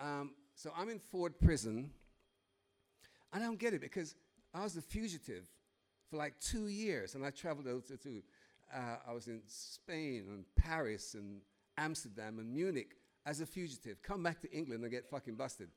Um, 0.00 0.32
so 0.54 0.72
I'm 0.76 0.88
in 0.88 0.98
Ford 0.98 1.38
prison. 1.38 1.90
I 3.32 3.38
don't 3.38 3.58
get 3.58 3.74
it 3.74 3.80
because 3.80 4.14
I 4.54 4.62
was 4.62 4.76
a 4.76 4.82
fugitive 4.82 5.46
for 6.10 6.16
like 6.16 6.38
two 6.40 6.68
years, 6.68 7.14
and 7.14 7.24
I 7.24 7.30
traveled 7.30 7.66
to, 7.86 7.96
to 7.96 8.22
uh, 8.74 8.96
I 9.08 9.12
was 9.12 9.28
in 9.28 9.42
Spain 9.46 10.24
and 10.28 10.44
Paris 10.56 11.14
and 11.14 11.40
Amsterdam 11.76 12.38
and 12.38 12.52
Munich 12.52 12.96
as 13.24 13.40
a 13.40 13.46
fugitive. 13.46 14.02
Come 14.02 14.22
back 14.22 14.40
to 14.40 14.52
England 14.52 14.82
and 14.82 14.90
get 14.90 15.08
fucking 15.08 15.34
busted. 15.34 15.68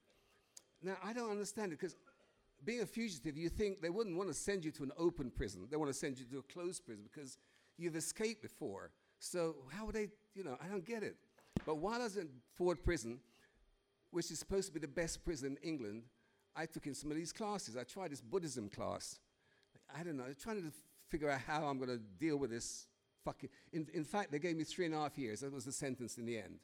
Now 0.82 0.96
I 1.04 1.14
don't 1.14 1.30
understand 1.30 1.74
it 1.74 1.80
because 1.80 1.96
being 2.64 2.82
a 2.82 2.86
fugitive, 2.86 3.38
you 3.38 3.50
think 3.50 3.82
they 3.82 3.90
wouldn't 3.90 4.18
want 4.18 4.30
to 4.30 4.34
send 4.34 4.66
you 4.66 4.72
to 4.72 4.84
an 4.84 4.92
open 4.98 5.30
prison. 5.30 5.68
They 5.70 5.78
want 5.78 5.90
to 5.90 5.98
send 5.98 6.20
you 6.20 6.26
to 6.26 6.40
a 6.40 6.44
closed 6.44 6.86
prison 6.86 7.06
because 7.12 7.38
you've 7.80 7.96
escaped 7.96 8.42
before. 8.42 8.92
So 9.20 9.56
how 9.72 9.86
would 9.86 9.96
they, 9.96 10.10
you 10.36 10.44
know, 10.44 10.58
I 10.64 10.68
don't 10.68 10.86
get 10.86 11.04
it. 11.04 11.16
But 11.66 11.76
was 11.76 12.18
in 12.18 12.30
Ford 12.56 12.84
Prison, 12.84 13.20
which 14.12 14.32
is 14.32 14.40
supposed 14.40 14.68
to 14.68 14.74
be 14.74 14.80
the 14.80 14.88
best 14.88 15.24
prison 15.24 15.58
in 15.62 15.70
England, 15.70 16.04
I 16.56 16.66
took 16.66 16.88
in 16.88 16.94
some 16.94 17.12
of 17.12 17.18
these 17.18 17.32
classes. 17.32 17.78
I 17.78 17.84
tried 17.84 18.12
this 18.12 18.22
Buddhism 18.22 18.70
class. 18.70 19.20
I 19.96 20.04
don't 20.04 20.18
know, 20.18 20.26
trying 20.42 20.62
to 20.62 20.72
figure 21.10 21.30
out 21.30 21.42
how 21.42 21.66
I'm 21.66 21.78
going 21.78 21.90
to 21.90 21.98
deal 21.98 22.38
with 22.38 22.52
this 22.52 22.88
fucking. 23.26 23.50
In, 23.74 23.88
in 23.94 24.04
fact, 24.04 24.32
they 24.32 24.40
gave 24.40 24.56
me 24.56 24.64
three 24.64 24.86
and 24.86 24.96
a 24.96 25.00
half 25.00 25.18
years. 25.18 25.42
That 25.42 25.52
was 25.52 25.66
the 25.66 25.72
sentence 25.72 26.18
in 26.18 26.26
the 26.26 26.38
end. 26.38 26.60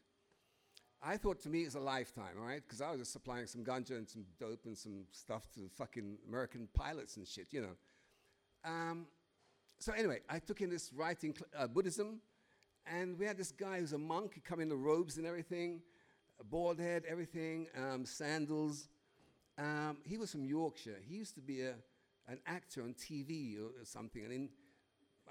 I 1.02 1.18
thought 1.18 1.40
to 1.42 1.50
me 1.50 1.62
it's 1.62 1.76
a 1.76 1.80
lifetime, 1.80 2.36
all 2.40 2.48
right? 2.48 2.62
Because 2.66 2.82
I 2.82 2.90
was 2.90 3.00
just 3.00 3.14
supplying 3.14 3.46
some 3.48 3.64
ganja 3.64 3.92
and 3.92 4.10
some 4.10 4.26
dope 4.40 4.66
and 4.66 4.78
some 4.78 5.06
stuff 5.12 5.44
to 5.54 5.70
fucking 5.70 6.18
American 6.28 6.68
pilots 6.74 7.18
and 7.18 7.28
shit, 7.28 7.48
you 7.52 7.62
know. 7.62 7.76
Um, 8.64 9.06
so 9.86 9.94
anyway, 9.94 10.22
I 10.28 10.40
took 10.40 10.62
in 10.62 10.72
this 10.72 10.92
writing 10.92 11.36
uh, 11.56 11.68
Buddhism, 11.68 12.20
and 12.88 13.20
we 13.20 13.26
had 13.28 13.38
this 13.38 13.52
guy 13.52 13.80
who's 13.80 13.94
a 13.94 14.00
monk. 14.00 14.34
He 14.34 14.42
come 14.42 14.60
in 14.60 14.68
the 14.68 14.76
robes 14.76 15.18
and 15.18 15.28
everything, 15.28 15.80
bald 16.50 16.80
head, 16.80 17.04
everything, 17.08 17.68
um, 17.78 18.04
sandals. 18.04 18.90
Um, 19.60 19.98
he 20.04 20.18
was 20.18 20.32
from 20.32 20.44
Yorkshire. 20.44 20.98
He 21.08 21.14
used 21.14 21.36
to 21.36 21.42
be 21.42 21.62
a, 21.62 21.76
an 22.28 22.40
actor 22.48 22.82
on 22.82 22.96
TV 22.96 23.60
or, 23.60 23.80
or 23.80 23.86
something, 23.86 24.24
and 24.24 24.34
in, 24.34 24.50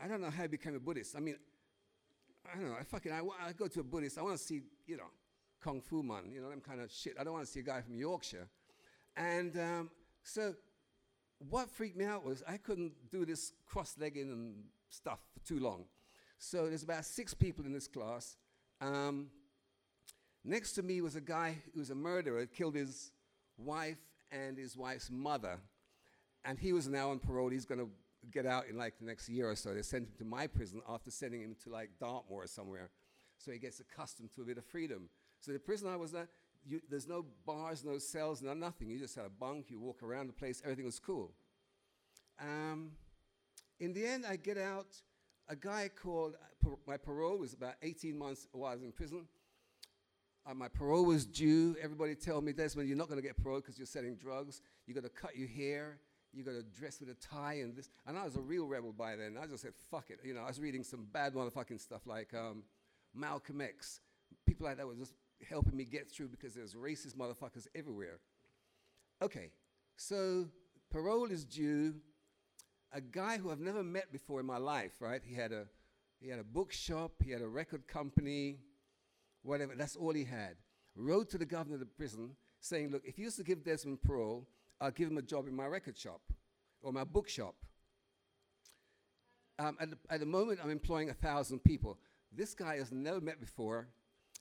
I 0.01 0.07
don't 0.07 0.21
know 0.21 0.31
how 0.31 0.43
he 0.43 0.49
became 0.49 0.77
a 0.77 0.79
Buddhist. 0.79 1.17
I 1.17 1.19
mean, 1.19 1.35
I 2.49 2.57
don't 2.57 2.69
know. 2.69 2.77
I 2.79 2.85
fucking 2.85 3.11
I, 3.11 3.23
I 3.45 3.53
go 3.55 3.67
to 3.67 3.81
a 3.81 3.83
Buddhist. 3.85 4.19
I 4.19 4.23
want 4.23 4.39
to 4.39 4.45
see, 4.45 4.63
you 4.87 4.99
know, 4.99 5.11
Kung 5.65 5.81
Fu 5.81 6.05
Man, 6.05 6.31
you 6.33 6.41
know, 6.41 6.51
them 6.51 6.61
kind 6.61 6.81
of 6.81 6.93
shit. 6.93 7.17
I 7.19 7.25
don't 7.25 7.33
want 7.33 7.45
to 7.45 7.51
see 7.51 7.59
a 7.59 7.65
guy 7.65 7.81
from 7.81 7.97
Yorkshire. 7.97 8.47
And 9.17 9.59
um, 9.59 9.91
so 10.23 10.55
what 11.49 11.71
freaked 11.71 11.97
me 11.97 12.05
out 12.05 12.25
was 12.25 12.43
I 12.49 12.57
couldn't 12.57 12.93
do 13.11 13.25
this 13.25 13.53
cross-legging 13.67 14.31
and 14.31 14.55
stuff 14.91 15.19
for 15.33 15.47
too 15.47 15.61
long. 15.61 15.85
So 16.39 16.69
there's 16.69 16.83
about 16.83 17.05
six 17.05 17.35
people 17.35 17.65
in 17.65 17.73
this 17.73 17.89
class. 17.89 18.37
Um, 18.81 19.29
next 20.45 20.73
to 20.73 20.83
me 20.83 21.01
was 21.01 21.17
a 21.17 21.21
guy 21.21 21.57
who 21.73 21.81
was 21.81 21.91
a 21.91 21.95
murderer, 21.95 22.47
killed 22.47 22.75
his 22.75 23.13
wife 23.57 23.99
and 24.31 24.59
his 24.59 24.77
wife's 24.77 25.11
mother. 25.11 25.59
And 26.45 26.59
he 26.59 26.73
was 26.73 26.89
now 26.89 27.11
on 27.11 27.19
parole. 27.19 27.49
He's 27.49 27.65
going 27.65 27.81
to 27.81 27.89
get 28.31 28.47
out 28.47 28.67
in 28.69 28.77
like 28.77 28.99
the 28.99 29.07
next 29.07 29.29
year 29.29 29.49
or 29.49 29.57
so. 29.57 29.75
They 29.75 29.83
sent 29.83 30.05
him 30.05 30.13
to 30.19 30.25
my 30.25 30.47
prison 30.47 30.83
after 30.89 31.11
sending 31.11 31.43
him 31.43 31.57
to 31.65 31.71
like 31.71 31.91
Dartmoor 32.01 32.45
or 32.45 32.47
somewhere. 32.47 32.91
So 33.39 33.53
he 33.53 33.59
gets 33.59 33.81
accustomed 33.81 34.31
to 34.35 34.43
a 34.43 34.45
bit 34.45 34.59
of 34.59 34.65
freedom. 34.65 35.09
So 35.41 35.53
the 35.53 35.59
prison 35.59 35.89
I 35.89 35.97
was 35.97 36.15
at, 36.15 36.29
you, 36.66 36.80
there's 36.90 37.06
no 37.06 37.25
bars, 37.47 37.85
no 37.85 37.99
cells, 37.99 38.42
no 38.42 38.54
nothing. 38.54 38.88
You 38.88 38.99
just 38.99 39.14
had 39.14 39.26
a 39.26 39.30
bunk, 39.30 39.66
you 39.71 39.78
walk 39.78 40.02
around 40.02 40.28
the 40.28 40.33
place, 40.33 40.61
everything 40.64 40.85
was 40.85 40.99
cool. 40.99 41.33
Um, 42.40 42.92
in 43.80 43.92
the 43.92 44.06
end, 44.06 44.25
I 44.28 44.37
get 44.37 44.59
out. 44.59 44.87
A 45.49 45.56
guy 45.56 45.90
called, 45.94 46.35
uh, 46.66 46.71
my 46.87 46.97
parole 46.97 47.38
was 47.38 47.52
about 47.52 47.75
18 47.83 48.16
months 48.16 48.47
while 48.52 48.71
I 48.71 48.75
was 48.75 48.83
in 48.83 48.92
prison. 48.92 49.26
Uh, 50.47 50.54
my 50.54 50.68
parole 50.68 51.04
was 51.04 51.26
due. 51.26 51.76
Everybody 51.83 52.14
tell 52.14 52.40
me, 52.40 52.52
Desmond, 52.52 52.88
you're 52.88 52.99
not 52.99 53.09
going 53.09 53.21
to 53.21 53.26
get 53.26 53.37
parole 53.42 53.61
because 53.61 53.78
you're 53.78 53.87
selling 53.87 54.16
drugs. 54.16 54.61
you 54.87 54.94
got 54.94 55.04
to 55.04 55.11
cut 55.11 55.37
your 55.37 55.49
hair. 55.49 55.99
you 56.33 56.42
got 56.42 56.52
to 56.52 56.62
dress 56.62 57.00
with 57.00 57.11
a 57.11 57.14
tie 57.14 57.54
and 57.54 57.76
this. 57.76 57.88
And 58.06 58.18
I 58.18 58.25
was 58.25 58.37
a 58.37 58.40
real 58.40 58.66
rebel 58.66 58.92
by 58.92 59.16
then. 59.16 59.37
I 59.40 59.47
just 59.47 59.62
said, 59.62 59.73
fuck 59.90 60.11
it. 60.11 60.21
You 60.25 60.35
know, 60.35 60.42
I 60.42 60.49
was 60.49 60.61
reading 60.61 60.83
some 60.83 61.06
bad 61.12 61.35
motherfucking 61.35 61.80
stuff 61.80 62.06
like 62.06 62.33
um, 62.35 62.62
Malcolm 63.14 63.61
X. 63.61 64.00
People 64.47 64.66
like 64.66 64.76
that 64.76 64.87
were 64.87 64.94
just 64.94 65.14
helping 65.49 65.76
me 65.76 65.85
get 65.85 66.11
through 66.11 66.29
because 66.29 66.55
there's 66.55 66.75
racist 66.75 67.14
motherfuckers 67.17 67.67
everywhere. 67.75 68.19
Okay, 69.23 69.50
so 69.97 70.49
parole 70.91 71.31
is 71.31 71.45
due. 71.45 71.95
A 72.93 73.00
guy 73.00 73.38
who 73.38 73.50
I've 73.50 73.61
never 73.61 73.83
met 73.83 74.12
before 74.12 74.41
in 74.41 74.47
my 74.47 74.59
life, 74.59 74.93
right? 75.00 75.21
He 75.25 75.35
had 75.35 75.53
a 75.53 75.67
he 76.21 76.29
had 76.29 76.38
a 76.38 76.45
bookshop, 76.45 77.12
he 77.23 77.31
had 77.31 77.43
a 77.43 77.49
record 77.49 77.87
company, 77.87 78.59
whatever. 79.43 79.75
That's 79.76 79.97
all 79.97 80.14
he 80.14 80.25
had. 80.25 80.57
Wrote 80.97 81.29
to 81.31 81.38
the 81.38 81.45
governor 81.45 81.75
of 81.75 81.81
the 81.81 81.87
prison 81.87 82.37
saying, 82.61 82.91
"Look, 82.91 83.03
if 83.05 83.19
you 83.19 83.25
used 83.25 83.37
to 83.37 83.45
give 83.45 83.64
Desmond 83.64 84.03
parole, 84.03 84.49
I'll 84.81 84.91
give 84.91 85.11
him 85.11 85.19
a 85.19 85.23
job 85.23 85.49
in 85.49 85.55
my 85.55 85.67
record 85.67 85.97
shop 85.97 86.21
or 86.83 86.93
my 86.93 87.05
bookshop." 87.05 87.57
Um, 89.59 89.77
at, 89.81 89.90
the, 89.90 89.99
at 90.11 90.20
the 90.20 90.27
moment, 90.27 90.61
I'm 90.62 90.70
employing 90.70 91.11
a 91.11 91.14
thousand 91.14 91.62
people. 91.62 91.99
This 92.33 92.55
guy 92.55 92.77
has 92.77 92.90
never 92.90 93.20
met 93.20 93.40
before. 93.40 93.88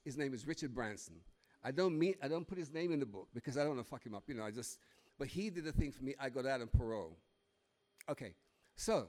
His 0.04 0.18
name 0.18 0.34
is 0.34 0.46
Richard 0.46 0.74
Branson. 0.74 1.16
I 1.64 1.72
don't 1.72 1.98
mean 1.98 2.16
I 2.22 2.28
don't 2.28 2.48
put 2.48 2.58
his 2.58 2.72
name 2.72 2.92
in 2.92 3.00
the 3.00 3.06
book 3.06 3.28
because 3.34 3.58
I 3.58 3.62
don't 3.62 3.76
want 3.76 3.86
to 3.86 3.90
fuck 3.90 4.06
him 4.06 4.14
up. 4.16 4.24
You 4.28 4.36
know, 4.36 4.44
I 4.44 4.52
just. 4.52 4.80
But 5.18 5.28
he 5.28 5.50
did 5.50 5.64
the 5.64 5.72
thing 5.72 5.92
for 5.92 6.04
me. 6.04 6.16
I 6.20 6.30
got 6.30 6.46
out 6.46 6.62
on 6.62 6.68
parole. 6.68 7.18
Okay, 8.10 8.34
so 8.76 9.08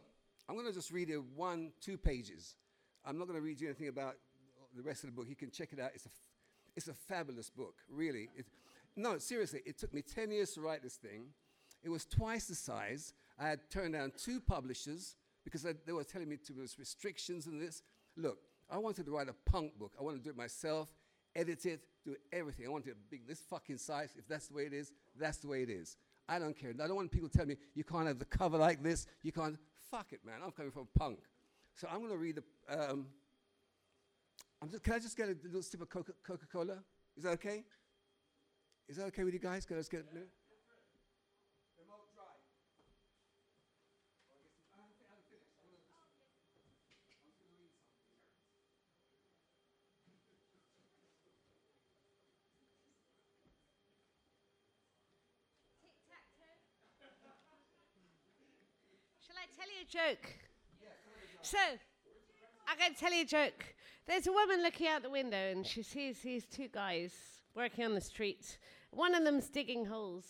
I'm 0.48 0.54
going 0.54 0.66
to 0.66 0.72
just 0.72 0.90
read 0.90 1.09
you 1.09 1.24
one, 1.35 1.72
two 1.80 1.96
pages. 1.96 2.57
I'm 3.04 3.18
not 3.18 3.26
going 3.26 3.38
to 3.38 3.44
read 3.44 3.61
you 3.61 3.68
anything 3.68 3.88
about 3.88 4.16
the 4.76 4.83
rest 4.83 5.04
of 5.04 5.11
the 5.11 5.16
book. 5.16 5.26
You 5.28 5.37
can 5.37 5.50
check 5.50 5.72
it 5.72 5.80
out. 5.80 5.90
It's 5.94 6.07
a, 6.07 6.11
it's 6.76 6.88
a 6.88 6.94
fabulous 6.94 7.50
book, 7.50 7.74
really. 7.88 8.28
It, 8.37 8.46
no, 8.96 9.18
seriously, 9.18 9.61
it 9.66 9.78
took 9.78 9.92
me 9.92 10.02
10 10.02 10.30
years 10.30 10.52
to 10.52 10.61
write 10.61 10.83
this 10.83 10.96
thing. 10.96 11.28
It 11.83 11.88
was 11.88 12.04
twice 12.04 12.46
the 12.46 12.54
size. 12.54 13.12
I 13.38 13.48
had 13.48 13.70
turned 13.70 13.94
down 13.94 14.12
two 14.16 14.40
publishers 14.40 15.16
because 15.42 15.66
I, 15.66 15.74
they 15.87 15.92
were 15.92 16.04
telling 16.04 16.28
me 16.28 16.38
there 16.48 16.62
was 16.62 16.78
restrictions 16.78 17.46
and 17.46 17.61
this. 17.61 17.83
Look, 18.16 18.38
I 18.70 18.79
wanted 18.79 19.07
to 19.07 19.12
write 19.12 19.29
a 19.29 19.50
punk 19.50 19.79
book. 19.79 19.92
I 19.98 20.03
wanted 20.03 20.18
to 20.18 20.24
do 20.24 20.31
it 20.31 20.37
myself, 20.37 20.92
edit 21.35 21.64
it, 21.66 21.81
do 22.05 22.16
everything. 22.33 22.66
I 22.66 22.70
wanted 22.70 22.90
it 22.90 22.96
big, 23.11 23.27
this 23.27 23.40
fucking 23.40 23.79
size. 23.79 24.11
If 24.16 24.27
that's 24.29 24.48
the 24.48 24.55
way 24.55 24.64
it 24.64 24.72
is, 24.72 24.92
that's 25.18 25.38
the 25.38 25.48
way 25.48 25.62
it 25.62 25.70
is. 25.70 25.96
I 26.29 26.38
don't 26.38 26.59
care. 26.59 26.70
I 26.70 26.87
don't 26.87 26.96
want 26.96 27.11
people 27.11 27.29
to 27.29 27.37
tell 27.37 27.46
me 27.46 27.57
you 27.74 27.85
can't 27.85 28.07
have 28.07 28.18
the 28.18 28.24
cover 28.24 28.57
like 28.57 28.83
this. 28.83 29.07
You 29.22 29.33
can't. 29.33 29.59
Fuck 29.90 30.12
it, 30.12 30.20
man. 30.24 30.37
I'm 30.44 30.50
coming 30.50 30.72
from 30.72 30.88
punk. 30.98 31.20
So 31.77 31.87
I'm 31.90 31.98
going 31.98 32.11
to 32.11 32.16
read 32.16 32.37
the. 32.37 32.44
Um, 32.83 33.07
just, 34.70 34.83
can 34.83 34.94
I 34.94 34.98
just 34.98 35.16
get 35.16 35.29
a 35.29 35.37
little 35.44 35.62
sip 35.62 35.83
of 35.83 35.90
Coca 35.90 36.12
Cola? 36.50 36.79
Is 37.16 37.24
that 37.24 37.31
okay? 37.31 37.64
Is 38.88 38.96
that 38.96 39.05
okay 39.07 39.24
with 39.24 39.35
you 39.35 39.40
guys? 39.40 39.64
Can 39.66 39.77
I 39.77 39.81
just 39.81 39.90
get 39.90 40.00
a 40.00 40.14
Tell 59.57 59.67
you 59.69 59.83
a 59.83 60.14
joke? 60.14 60.27
So, 61.43 61.59
I'm 62.67 62.79
going 62.79 62.93
to 62.93 62.99
tell 62.99 63.12
you 63.12 63.23
a 63.23 63.27
joke. 63.27 63.64
There's 64.07 64.27
a 64.27 64.33
woman 64.33 64.62
looking 64.62 64.88
out 64.88 65.03
the 65.03 65.11
window 65.11 65.37
and 65.37 65.64
she 65.64 65.83
sees 65.83 66.21
these 66.21 66.45
two 66.45 66.69
guys 66.69 67.12
working 67.55 67.85
on 67.85 67.95
the 67.95 68.01
street. 68.01 68.59
One 68.90 69.14
of 69.14 69.23
them's 69.23 69.49
digging 69.49 69.85
holes, 69.87 70.27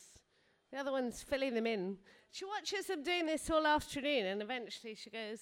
the 0.71 0.79
other 0.79 0.93
one's 0.93 1.23
filling 1.23 1.55
them 1.55 1.67
in. 1.67 1.97
She 2.33 2.45
watches 2.45 2.87
them 2.87 3.03
doing 3.03 3.25
this 3.25 3.49
all 3.49 3.67
afternoon 3.67 4.27
and 4.27 4.43
eventually 4.43 4.95
she 4.95 5.09
goes, 5.09 5.41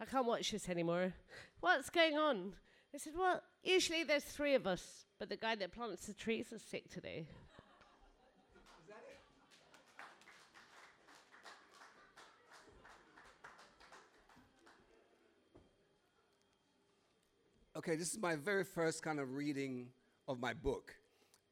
I 0.00 0.04
can't 0.04 0.26
watch 0.26 0.50
this 0.50 0.68
anymore. 0.68 1.12
What's 1.60 1.90
going 1.90 2.16
on? 2.16 2.54
I 2.92 2.98
said, 2.98 3.12
Well, 3.16 3.40
usually 3.62 4.02
there's 4.02 4.24
three 4.24 4.54
of 4.54 4.66
us, 4.66 5.04
but 5.18 5.28
the 5.28 5.36
guy 5.36 5.54
that 5.54 5.72
plants 5.72 6.06
the 6.06 6.14
trees 6.14 6.50
is 6.52 6.62
sick 6.62 6.90
today. 6.90 7.28
Okay, 17.76 17.94
this 17.94 18.14
is 18.14 18.18
my 18.18 18.36
very 18.36 18.64
first 18.64 19.02
kind 19.02 19.20
of 19.20 19.34
reading 19.34 19.88
of 20.28 20.40
my 20.40 20.54
book. 20.54 20.94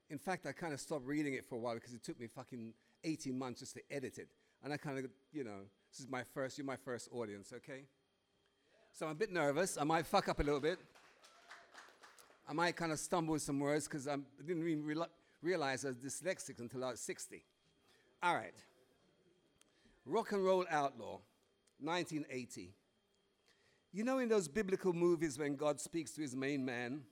In 0.08 0.16
fact, 0.16 0.46
I 0.46 0.52
kind 0.52 0.72
of 0.72 0.80
stopped 0.80 1.04
reading 1.04 1.34
it 1.34 1.44
for 1.44 1.56
a 1.56 1.58
while 1.58 1.74
because 1.74 1.92
it 1.92 2.02
took 2.02 2.18
me 2.18 2.28
fucking 2.28 2.72
18 3.04 3.38
months 3.38 3.60
just 3.60 3.74
to 3.74 3.82
edit 3.90 4.16
it. 4.16 4.28
And 4.62 4.72
I 4.72 4.78
kind 4.78 4.98
of, 4.98 5.04
you 5.34 5.44
know, 5.44 5.60
this 5.92 6.00
is 6.00 6.08
my 6.08 6.22
first, 6.32 6.56
you're 6.56 6.64
my 6.64 6.76
first 6.76 7.10
audience, 7.12 7.52
okay? 7.54 7.82
So 8.94 9.04
I'm 9.04 9.12
a 9.12 9.14
bit 9.16 9.32
nervous. 9.32 9.76
I 9.78 9.84
might 9.84 10.06
fuck 10.06 10.30
up 10.30 10.40
a 10.40 10.42
little 10.42 10.60
bit. 10.60 10.78
I 12.48 12.54
might 12.54 12.74
kind 12.74 12.90
of 12.90 12.98
stumble 12.98 13.32
with 13.32 13.42
some 13.42 13.60
words 13.60 13.86
because 13.86 14.08
I 14.08 14.16
didn't 14.46 14.66
even 14.66 14.82
reali- 14.82 15.08
realize 15.42 15.84
I 15.84 15.88
was 15.88 15.98
dyslexic 15.98 16.58
until 16.58 16.84
I 16.84 16.92
was 16.92 17.00
60. 17.00 17.44
All 18.22 18.34
right. 18.34 18.54
Rock 20.06 20.32
and 20.32 20.42
Roll 20.42 20.64
Outlaw, 20.70 21.20
1980. 21.80 22.72
You 23.94 24.02
know, 24.02 24.18
in 24.18 24.28
those 24.28 24.48
biblical 24.48 24.92
movies 24.92 25.38
when 25.38 25.54
God 25.54 25.80
speaks 25.80 26.10
to 26.14 26.20
his 26.20 26.34
main 26.34 26.64
man, 26.64 27.02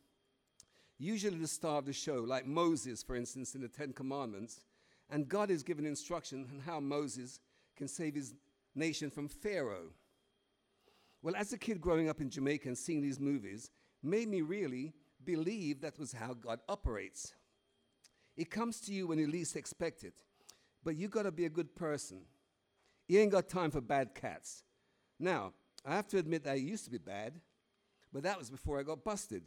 usually 0.99 1.39
the 1.39 1.47
star 1.47 1.79
of 1.79 1.87
the 1.87 1.93
show, 1.93 2.25
like 2.27 2.45
Moses, 2.45 3.05
for 3.05 3.15
instance, 3.15 3.55
in 3.55 3.61
the 3.61 3.69
Ten 3.69 3.93
Commandments, 3.93 4.63
and 5.09 5.29
God 5.29 5.49
is 5.49 5.63
given 5.63 5.87
instruction 5.87 6.49
on 6.53 6.59
how 6.59 6.81
Moses 6.81 7.39
can 7.77 7.87
save 7.87 8.17
his 8.17 8.35
nation 8.75 9.11
from 9.11 9.29
Pharaoh. 9.29 9.91
Well, 11.23 11.37
as 11.37 11.53
a 11.53 11.57
kid 11.57 11.81
growing 11.81 12.09
up 12.09 12.21
in 12.21 12.29
Jamaica 12.29 12.67
and 12.67 12.77
seeing 12.77 13.01
these 13.01 13.21
movies, 13.21 13.71
made 14.03 14.27
me 14.27 14.41
really 14.41 14.93
believe 15.25 15.83
that 15.83 16.01
was 16.01 16.13
how 16.13 16.35
God 16.35 16.59
operates. 16.69 17.33
It 18.37 18.51
comes 18.51 18.81
to 18.81 18.93
you 18.93 19.07
when 19.07 19.21
you 19.21 19.29
least 19.29 19.55
expect 19.55 20.03
it, 20.03 20.15
but 20.83 20.97
you 20.97 21.07
got 21.07 21.23
to 21.23 21.31
be 21.31 21.45
a 21.45 21.49
good 21.49 21.77
person. 21.77 22.23
You 23.07 23.21
ain't 23.21 23.31
got 23.31 23.49
time 23.49 23.71
for 23.71 23.81
bad 23.81 24.17
cats. 24.17 24.65
Now, 25.21 25.53
I 25.85 25.95
have 25.95 26.07
to 26.09 26.19
admit 26.19 26.45
that 26.45 26.53
I 26.53 26.57
used 26.57 26.85
to 26.85 26.91
be 26.91 26.99
bad, 26.99 27.35
but 28.13 28.23
that 28.23 28.39
was 28.39 28.51
before 28.51 28.79
I 28.79 28.83
got 28.83 29.05
busted. 29.05 29.43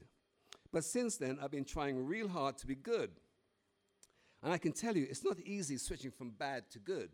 But 0.72 0.84
since 0.84 1.18
then, 1.18 1.38
I've 1.42 1.52
been 1.52 1.66
trying 1.66 2.06
real 2.06 2.28
hard 2.28 2.58
to 2.58 2.68
be 2.68 2.76
good. 2.76 3.12
And 4.44 4.52
I 4.52 4.58
can 4.58 4.74
tell 4.74 4.96
you, 4.96 5.08
it's 5.10 5.24
not 5.24 5.40
easy 5.40 5.78
switching 5.78 6.12
from 6.12 6.32
bad 6.32 6.70
to 6.72 6.80
good. 6.80 7.10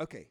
Okay, 0.00 0.26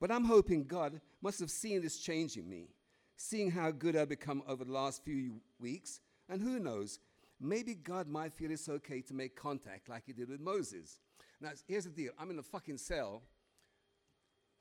But 0.00 0.12
I'm 0.12 0.24
hoping 0.24 0.64
God 0.64 1.00
must 1.20 1.40
have 1.40 1.50
seen 1.50 1.82
this 1.82 1.98
change 1.98 2.36
in 2.36 2.48
me, 2.48 2.68
seeing 3.16 3.50
how 3.50 3.70
good 3.70 3.96
I've 3.96 4.08
become 4.08 4.42
over 4.46 4.64
the 4.64 4.72
last 4.72 5.04
few 5.04 5.40
weeks, 5.58 6.00
and 6.28 6.40
who 6.40 6.60
knows, 6.60 7.00
maybe 7.40 7.74
God 7.74 8.08
might 8.08 8.32
feel 8.32 8.50
it's 8.50 8.68
okay 8.68 9.00
to 9.02 9.14
make 9.14 9.34
contact 9.34 9.88
like 9.88 10.04
he 10.06 10.12
did 10.12 10.28
with 10.28 10.40
Moses. 10.40 11.00
Now, 11.40 11.50
here's 11.66 11.84
the 11.84 11.90
deal 11.90 12.12
I'm 12.18 12.30
in 12.30 12.38
a 12.38 12.42
fucking 12.42 12.78
cell. 12.78 13.22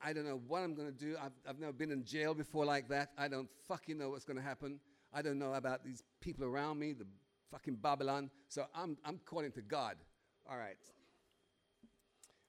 I 0.04 0.14
don't 0.14 0.26
know 0.26 0.42
what 0.48 0.60
I'm 0.62 0.76
going 0.76 0.88
to 0.88 0.98
do. 0.98 1.16
I've, 1.22 1.32
I've 1.48 1.60
never 1.60 1.74
been 1.74 1.92
in 1.92 2.04
jail 2.04 2.34
before 2.34 2.66
like 2.66 2.88
that. 2.90 3.12
I 3.18 3.28
don't 3.28 3.50
fucking 3.68 3.98
know 3.98 4.10
what's 4.10 4.26
going 4.26 4.38
to 4.38 4.44
happen. 4.44 4.80
I 5.14 5.22
don't 5.22 5.40
know 5.40 5.54
about 5.54 5.84
these 5.84 6.04
people 6.22 6.46
around 6.46 6.80
me, 6.80 6.94
the 6.94 7.06
fucking 7.52 7.76
Babylon. 7.76 8.30
So 8.48 8.66
I'm, 8.76 8.98
I'm 9.04 9.20
calling 9.26 9.52
to 9.54 9.62
God. 9.62 9.96
All 10.50 10.58
right. 10.58 10.78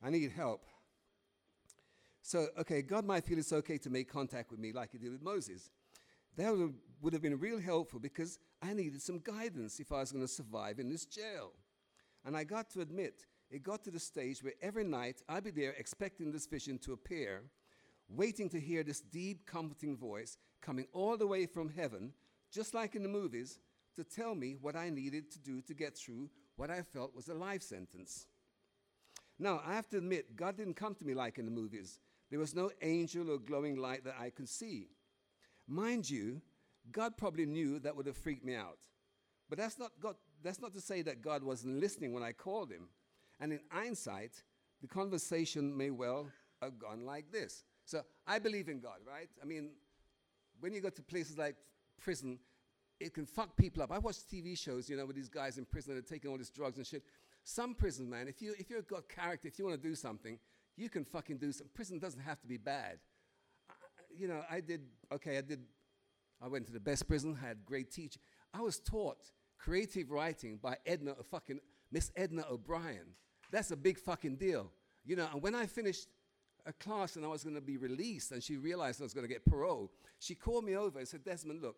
I 0.03 0.11
need 0.11 0.31
help. 0.33 0.65
So, 2.23 2.49
okay, 2.59 2.83
God 2.83 3.07
might 3.07 3.25
feel 3.25 3.39
it's 3.39 3.53
okay 3.53 3.79
to 3.79 3.91
make 3.91 4.13
contact 4.13 4.51
with 4.51 4.61
me 4.61 4.73
like 4.73 4.93
he 4.93 4.99
did 4.99 5.11
with 5.11 5.23
Moses. 5.23 5.71
That 6.37 6.55
would, 7.01 7.13
have 7.13 7.23
been 7.23 7.39
real 7.39 7.59
helpful 7.59 7.99
because 7.99 8.39
I 8.63 8.75
needed 8.75 9.01
some 9.01 9.19
guidance 9.19 9.81
if 9.81 9.91
I 9.91 10.01
was 10.01 10.13
going 10.13 10.25
to 10.25 10.33
survive 10.33 10.79
in 10.79 10.91
this 10.91 11.07
jail. 11.07 11.53
And 12.25 12.37
I 12.37 12.45
got 12.45 12.71
to 12.71 12.81
admit, 12.81 13.25
it 13.51 13.63
got 13.63 13.83
to 13.85 13.91
the 13.91 13.99
stage 13.99 14.43
where 14.43 14.55
every 14.61 14.85
night 14.85 15.23
I'd 15.29 15.45
be 15.45 15.51
there 15.51 15.75
expecting 15.79 16.31
this 16.31 16.47
vision 16.47 16.79
to 16.79 16.93
appear, 16.93 17.43
waiting 18.09 18.49
to 18.51 18.61
hear 18.61 18.83
this 18.83 19.01
deep, 19.01 19.47
comforting 19.47 19.97
voice 19.97 20.37
coming 20.61 20.87
all 20.93 21.17
the 21.17 21.27
way 21.27 21.47
from 21.47 21.71
heaven, 21.71 22.13
just 22.53 22.75
like 22.75 22.95
in 22.95 23.03
the 23.03 23.09
movies, 23.09 23.59
to 23.97 24.05
tell 24.05 24.35
me 24.35 24.57
what 24.61 24.77
I 24.77 24.91
needed 24.91 25.31
to 25.33 25.39
do 25.39 25.61
to 25.63 25.75
get 25.75 25.97
through 25.97 26.29
what 26.57 26.71
I 26.71 26.83
felt 26.83 27.15
was 27.15 27.29
a 27.29 27.35
life 27.35 27.63
sentence. 27.63 28.27
Now, 29.39 29.63
I 29.65 29.75
have 29.75 29.89
to 29.91 29.99
admit, 29.99 30.37
God 30.37 30.57
didn't 30.57 30.75
come 30.75 30.95
to 30.97 31.05
me 31.05 31.15
like 31.15 31.39
in 31.39 31.45
the 31.45 31.51
movies. 31.51 32.01
There 32.31 32.41
was 32.41 32.55
no 32.55 32.71
angel 32.83 33.31
or 33.31 33.39
glowing 33.39 33.77
light 33.77 34.05
that 34.05 34.17
I 34.21 34.31
could 34.31 34.49
see. 34.49 34.89
Mind 35.67 36.09
you, 36.11 36.43
God 36.91 37.17
probably 37.17 37.47
knew 37.47 37.79
that 37.81 37.97
would 37.97 38.07
have 38.07 38.17
freaked 38.17 38.45
me 38.45 38.55
out. 38.55 38.79
But 39.49 39.59
that's 39.59 39.79
not, 39.79 39.93
God, 40.01 40.17
that's 40.43 40.61
not 40.61 40.75
to 40.75 40.81
say 40.81 41.03
that 41.03 41.23
God 41.23 41.43
wasn't 41.43 41.81
listening 41.81 42.13
when 42.13 42.23
I 42.23 42.33
called 42.33 42.71
him. 42.71 42.89
And 43.41 43.53
in 43.53 43.61
hindsight, 43.71 44.43
the 44.81 44.89
conversation 44.89 45.77
may 45.77 45.91
well 45.91 46.29
have 46.63 46.79
gone 46.79 47.05
like 47.05 47.31
this. 47.31 47.65
So 47.85 48.03
I 48.27 48.39
believe 48.39 48.69
in 48.69 48.81
God, 48.81 48.99
right? 49.07 49.29
I 49.43 49.47
mean, 49.47 49.71
when 50.61 50.73
you 50.73 50.81
go 50.81 50.91
to 50.91 51.03
places 51.03 51.39
like 51.39 51.57
prison, 52.01 52.39
it 53.01 53.15
can 53.15 53.27
fuck 53.27 53.57
people 53.57 53.83
up. 53.83 53.93
I 53.93 53.99
watch 53.99 54.17
TV 54.17 54.59
shows, 54.59 54.89
you 54.89 54.97
know, 54.97 55.07
with 55.07 55.17
these 55.17 55.29
guys 55.29 55.57
in 55.59 55.65
prison 55.65 55.95
that 55.95 56.01
are 56.05 56.09
taking 56.09 56.31
all 56.31 56.37
these 56.37 56.51
drugs 56.51 56.79
and 56.79 56.87
shit. 56.87 57.03
Some 57.45 57.75
prison, 57.75 58.11
man, 58.11 58.29
if, 58.29 58.43
you, 58.43 58.55
if 58.59 58.69
you've 58.71 58.87
got 58.87 59.09
character, 59.09 59.49
if 59.49 59.59
you 59.59 59.65
want 59.67 59.81
to 59.81 59.89
do 59.89 59.95
something, 59.95 60.39
you 60.77 60.89
can 60.89 61.05
fucking 61.05 61.39
do 61.39 61.53
something. 61.53 61.71
Prison 61.75 61.99
doesn't 61.99 62.21
have 62.21 62.41
to 62.41 62.47
be 62.47 62.57
bad. 62.57 62.99
I, 63.71 63.75
you 64.17 64.29
know, 64.29 64.43
I 64.51 64.61
did, 64.61 64.83
okay, 65.13 65.39
I 65.39 65.41
did, 65.41 65.61
I 66.43 66.49
went 66.49 66.67
to 66.67 66.73
the 66.73 66.81
best 66.81 67.09
prison, 67.09 67.35
had 67.35 67.65
great 67.65 67.91
teachers. 67.91 68.21
I 68.53 68.61
was 68.61 68.81
taught 68.81 69.31
creative 69.59 70.11
writing 70.11 70.59
by 70.61 70.77
Edna, 70.85 71.15
fucking 71.31 71.61
Miss 71.91 72.11
Edna 72.17 72.45
O'Brien. 72.51 73.15
That's 73.51 73.71
a 73.71 73.77
big 73.77 73.99
fucking 73.99 74.37
deal. 74.37 74.71
You 75.05 75.17
know, 75.17 75.29
and 75.33 75.43
when 75.43 75.55
I 75.55 75.67
finished 75.67 76.09
a 76.67 76.73
class 76.73 77.17
and 77.17 77.25
I 77.25 77.29
was 77.29 77.43
going 77.43 77.55
to 77.55 77.63
be 77.63 77.77
released 77.77 78.33
and 78.33 78.43
she 78.43 78.57
realized 78.57 79.01
I 79.01 79.05
was 79.05 79.15
going 79.15 79.27
to 79.27 79.33
get 79.33 79.45
parole, 79.45 79.91
she 80.19 80.35
called 80.35 80.65
me 80.65 80.77
over 80.77 80.99
and 80.99 81.09
said, 81.09 81.25
Desmond, 81.25 81.63
look. 81.63 81.77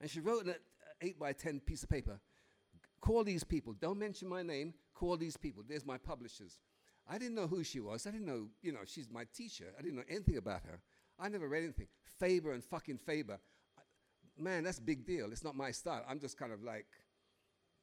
And 0.00 0.10
she 0.10 0.20
wrote 0.20 0.46
an 0.46 0.54
8 1.00 1.18
by 1.18 1.32
10 1.32 1.60
piece 1.60 1.82
of 1.82 1.88
paper. 1.88 2.18
Call 3.00 3.24
these 3.24 3.44
people. 3.44 3.74
Don't 3.74 3.98
mention 3.98 4.28
my 4.28 4.42
name. 4.42 4.72
Call 4.94 5.16
these 5.16 5.36
people. 5.36 5.62
There's 5.66 5.84
my 5.84 5.98
publishers. 5.98 6.58
I 7.08 7.18
didn't 7.18 7.34
know 7.34 7.46
who 7.46 7.62
she 7.62 7.80
was. 7.80 8.06
I 8.06 8.10
didn't 8.10 8.26
know, 8.26 8.48
you 8.62 8.72
know, 8.72 8.80
she's 8.86 9.10
my 9.10 9.24
teacher. 9.36 9.66
I 9.78 9.82
didn't 9.82 9.96
know 9.96 10.04
anything 10.08 10.38
about 10.38 10.62
her. 10.62 10.80
I 11.18 11.28
never 11.28 11.48
read 11.48 11.64
anything. 11.64 11.88
Faber 12.18 12.52
and 12.52 12.64
fucking 12.64 12.98
Faber. 12.98 13.38
Man, 14.38 14.64
that's 14.64 14.78
a 14.78 14.82
big 14.82 15.06
deal. 15.06 15.30
It's 15.30 15.44
not 15.44 15.54
my 15.54 15.70
style. 15.70 16.04
I'm 16.08 16.18
just 16.18 16.38
kind 16.38 16.52
of 16.52 16.62
like, 16.62 16.86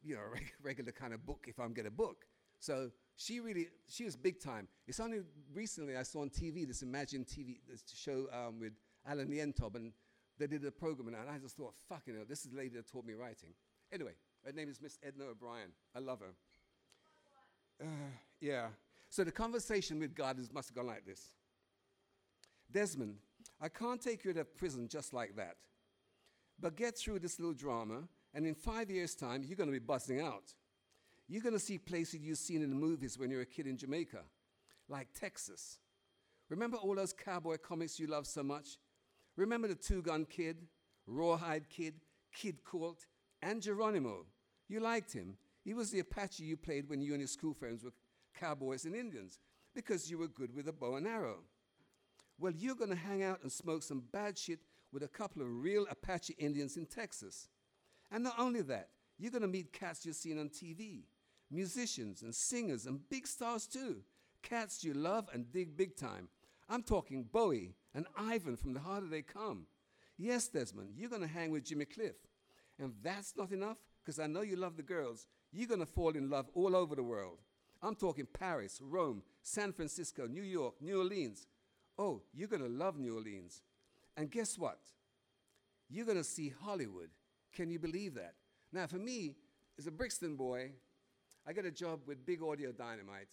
you 0.04 0.16
know, 0.16 0.22
regular 0.64 0.92
kind 0.92 1.14
of 1.14 1.26
book 1.26 1.46
if 1.48 1.60
I'm 1.60 1.74
get 1.74 1.86
a 1.86 1.92
book. 1.92 2.26
So 2.62 2.92
she 3.16 3.40
really, 3.40 3.68
she 3.90 4.06
was 4.06 4.16
big 4.16 4.40
time. 4.40 4.68
It's 4.88 5.00
only 5.00 5.22
recently 5.54 5.98
I 5.98 6.04
saw 6.04 6.22
on 6.22 6.30
TV 6.30 6.66
this 6.66 6.84
Imagine 6.84 7.26
TV 7.26 7.58
this 7.68 7.84
show 7.94 8.28
um, 8.32 8.60
with 8.60 8.74
Alan 9.06 9.30
Yentob, 9.30 9.76
and 9.76 9.92
they 10.38 10.46
did 10.46 10.64
a 10.64 10.72
program, 10.72 11.08
and 11.08 11.18
I 11.18 11.40
just 11.40 11.58
thought, 11.58 11.74
fucking 11.90 12.14
hell, 12.14 12.24
this 12.30 12.46
is 12.46 12.52
the 12.52 12.58
lady 12.58 12.76
that 12.76 12.90
taught 12.90 13.04
me 13.04 13.14
writing. 13.16 13.50
Anyway, 13.92 14.12
her 14.46 14.52
name 14.54 14.70
is 14.70 14.80
Miss 14.80 15.00
Edna 15.04 15.26
O'Brien. 15.26 15.72
I 15.96 16.00
love 16.00 16.20
her. 16.20 16.34
Uh, 17.84 18.12
yeah. 18.40 18.68
So 19.10 19.24
the 19.24 19.32
conversation 19.32 20.00
with 20.00 20.14
God 20.14 20.40
is, 20.40 20.54
must 20.54 20.70
have 20.70 20.76
gone 20.76 20.88
like 20.88 21.06
this 21.06 21.32
Desmond, 22.72 23.16
I 23.60 23.70
can't 23.70 24.00
take 24.00 24.24
you 24.24 24.34
to 24.34 24.46
prison 24.46 24.88
just 24.88 25.16
like 25.16 25.36
that. 25.36 25.56
But 26.60 26.78
get 26.78 26.96
through 26.96 27.20
this 27.20 27.40
little 27.40 27.56
drama, 27.56 28.04
and 28.36 28.46
in 28.46 28.54
five 28.54 28.92
years' 28.92 29.16
time, 29.16 29.44
you're 29.44 29.58
going 29.58 29.70
to 29.70 29.74
be 29.74 29.80
buzzing 29.80 30.22
out. 30.22 30.54
You're 31.32 31.42
going 31.42 31.54
to 31.54 31.60
see 31.60 31.78
places 31.78 32.20
you've 32.20 32.40
seen 32.40 32.62
in 32.62 32.70
the 32.70 32.76
movies 32.76 33.18
when 33.18 33.32
you're 33.32 33.40
a 33.40 33.46
kid 33.46 33.66
in 33.66 33.78
Jamaica, 33.78 34.20
like 34.90 35.08
Texas. 35.18 35.80
Remember 36.50 36.76
all 36.76 36.94
those 36.94 37.14
cowboy 37.14 37.56
comics 37.56 37.98
you 37.98 38.08
loved 38.08 38.28
so 38.28 38.44
much? 38.44 38.78
Remember 39.38 39.70
the 39.70 39.76
Two 39.76 40.02
Gun 40.02 40.26
Kid, 40.26 40.58
Rawhide 41.08 41.70
Kid, 41.70 41.94
Kid 42.36 42.66
Colt, 42.66 43.06
and 43.42 43.62
Geronimo? 43.62 44.26
You 44.68 44.82
liked 44.82 45.14
him. 45.14 45.38
He 45.64 45.74
was 45.74 45.90
the 45.90 46.02
Apache 46.02 46.44
you 46.44 46.58
played 46.58 46.90
when 46.90 47.00
you 47.02 47.14
and 47.14 47.22
your 47.22 47.30
school 47.30 47.54
friends 47.54 47.82
were 47.82 47.94
cowboys 48.38 48.84
and 48.84 48.94
Indians 48.94 49.40
because 49.74 50.12
you 50.12 50.18
were 50.18 50.28
good 50.28 50.54
with 50.54 50.68
a 50.68 50.74
bow 50.74 50.96
and 50.96 51.08
arrow. 51.08 51.38
Well, 52.40 52.52
you're 52.52 52.76
going 52.76 52.90
to 52.90 52.98
hang 52.98 53.24
out 53.24 53.40
and 53.42 53.50
smoke 53.50 53.84
some 53.84 54.04
bad 54.12 54.38
shit 54.38 54.60
with 54.92 55.04
a 55.04 55.08
couple 55.08 55.42
of 55.44 55.48
real 55.64 55.86
Apache 55.90 56.36
Indians 56.38 56.76
in 56.76 56.88
Texas. 56.88 57.48
And 58.12 58.22
not 58.22 58.38
only 58.38 58.64
that, 58.64 58.90
you're 59.18 59.32
going 59.32 59.44
to 59.44 59.48
meet 59.48 59.72
cats 59.72 60.06
you've 60.06 60.18
seen 60.18 60.38
on 60.38 60.50
TV 60.50 61.04
musicians 61.52 62.22
and 62.22 62.34
singers 62.34 62.86
and 62.86 63.08
big 63.10 63.28
stars 63.28 63.68
too. 63.68 63.98
Cats 64.42 64.84
you 64.84 64.94
love 64.94 65.30
and 65.34 65.52
dig 65.52 65.78
big 65.78 65.96
time. 65.96 66.30
I'm 66.70 66.84
talking 66.84 67.24
Bowie 67.32 67.76
and 67.94 68.08
Ivan 68.18 68.56
from 68.56 68.74
The 68.74 68.80
Harder 68.80 69.08
They 69.08 69.22
Come. 69.22 69.66
Yes, 70.18 70.48
Desmond, 70.48 70.94
you're 70.96 71.10
going 71.10 71.22
to 71.22 71.28
hang 71.28 71.52
with 71.52 71.66
Jimmy 71.66 71.86
Cliff. 71.86 72.16
And 72.80 72.94
that's 73.04 73.36
not 73.36 73.52
enough, 73.52 73.78
because 74.04 74.20
I 74.20 74.28
know 74.28 74.42
you 74.42 74.56
love 74.56 74.78
the 74.78 74.84
girls. 74.84 75.28
You're 75.52 75.68
going 75.68 75.82
to 75.82 75.86
fall 75.86 76.12
in 76.12 76.30
love 76.30 76.48
all 76.54 76.76
over 76.76 76.96
the 76.96 77.04
world. 77.04 77.40
I'm 77.82 77.96
talking 77.96 78.28
Paris, 78.32 78.80
Rome, 78.82 79.24
San 79.42 79.74
Francisco, 79.74 80.28
New 80.28 80.44
York, 80.44 80.76
New 80.80 81.00
Orleans. 81.00 81.48
Oh, 81.98 82.22
you're 82.34 82.48
going 82.48 82.62
to 82.62 82.70
love 82.70 82.98
New 82.98 83.16
Orleans. 83.16 83.62
And 84.16 84.32
guess 84.32 84.58
what? 84.58 84.80
You're 85.90 86.06
going 86.06 86.18
to 86.18 86.24
see 86.24 86.54
Hollywood. 86.64 87.10
Can 87.54 87.70
you 87.70 87.80
believe 87.80 88.14
that? 88.16 88.36
Now, 88.72 88.88
for 88.88 88.98
me, 88.98 89.36
as 89.78 89.88
a 89.88 89.92
Brixton 89.92 90.36
boy, 90.36 90.72
I 91.48 91.54
got 91.54 91.66
a 91.66 91.72
job 91.72 92.02
with 92.06 92.26
Big 92.26 92.42
Audio 92.42 92.72
Dynamite. 92.72 93.28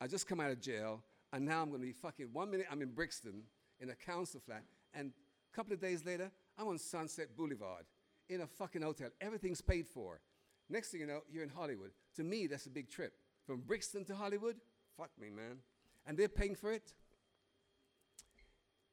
I 0.00 0.06
just 0.06 0.28
come 0.28 0.40
out 0.40 0.50
of 0.50 0.60
jail, 0.60 1.02
and 1.32 1.44
now 1.44 1.62
I'm 1.62 1.68
going 1.68 1.80
to 1.80 1.86
be 1.86 1.92
fucking. 1.92 2.28
One 2.32 2.50
minute 2.50 2.66
I'm 2.70 2.80
in 2.80 2.90
Brixton 2.90 3.42
in 3.80 3.90
a 3.90 3.94
council 3.94 4.40
flat, 4.40 4.62
and 4.94 5.10
a 5.52 5.56
couple 5.56 5.72
of 5.72 5.80
days 5.80 6.04
later, 6.04 6.30
I'm 6.56 6.68
on 6.68 6.78
Sunset 6.78 7.36
Boulevard 7.36 7.84
in 8.28 8.42
a 8.42 8.46
fucking 8.46 8.82
hotel. 8.82 9.08
Everything's 9.20 9.60
paid 9.60 9.88
for. 9.88 10.20
Next 10.68 10.90
thing 10.90 11.00
you 11.00 11.06
know, 11.06 11.22
you're 11.30 11.42
in 11.42 11.48
Hollywood. 11.48 11.90
To 12.16 12.22
me, 12.22 12.46
that's 12.46 12.66
a 12.66 12.70
big 12.70 12.88
trip. 12.88 13.14
From 13.44 13.60
Brixton 13.60 14.04
to 14.04 14.14
Hollywood? 14.14 14.56
Fuck 14.96 15.10
me, 15.20 15.30
man. 15.30 15.58
And 16.06 16.16
they're 16.16 16.28
paying 16.28 16.54
for 16.54 16.72
it? 16.72 16.92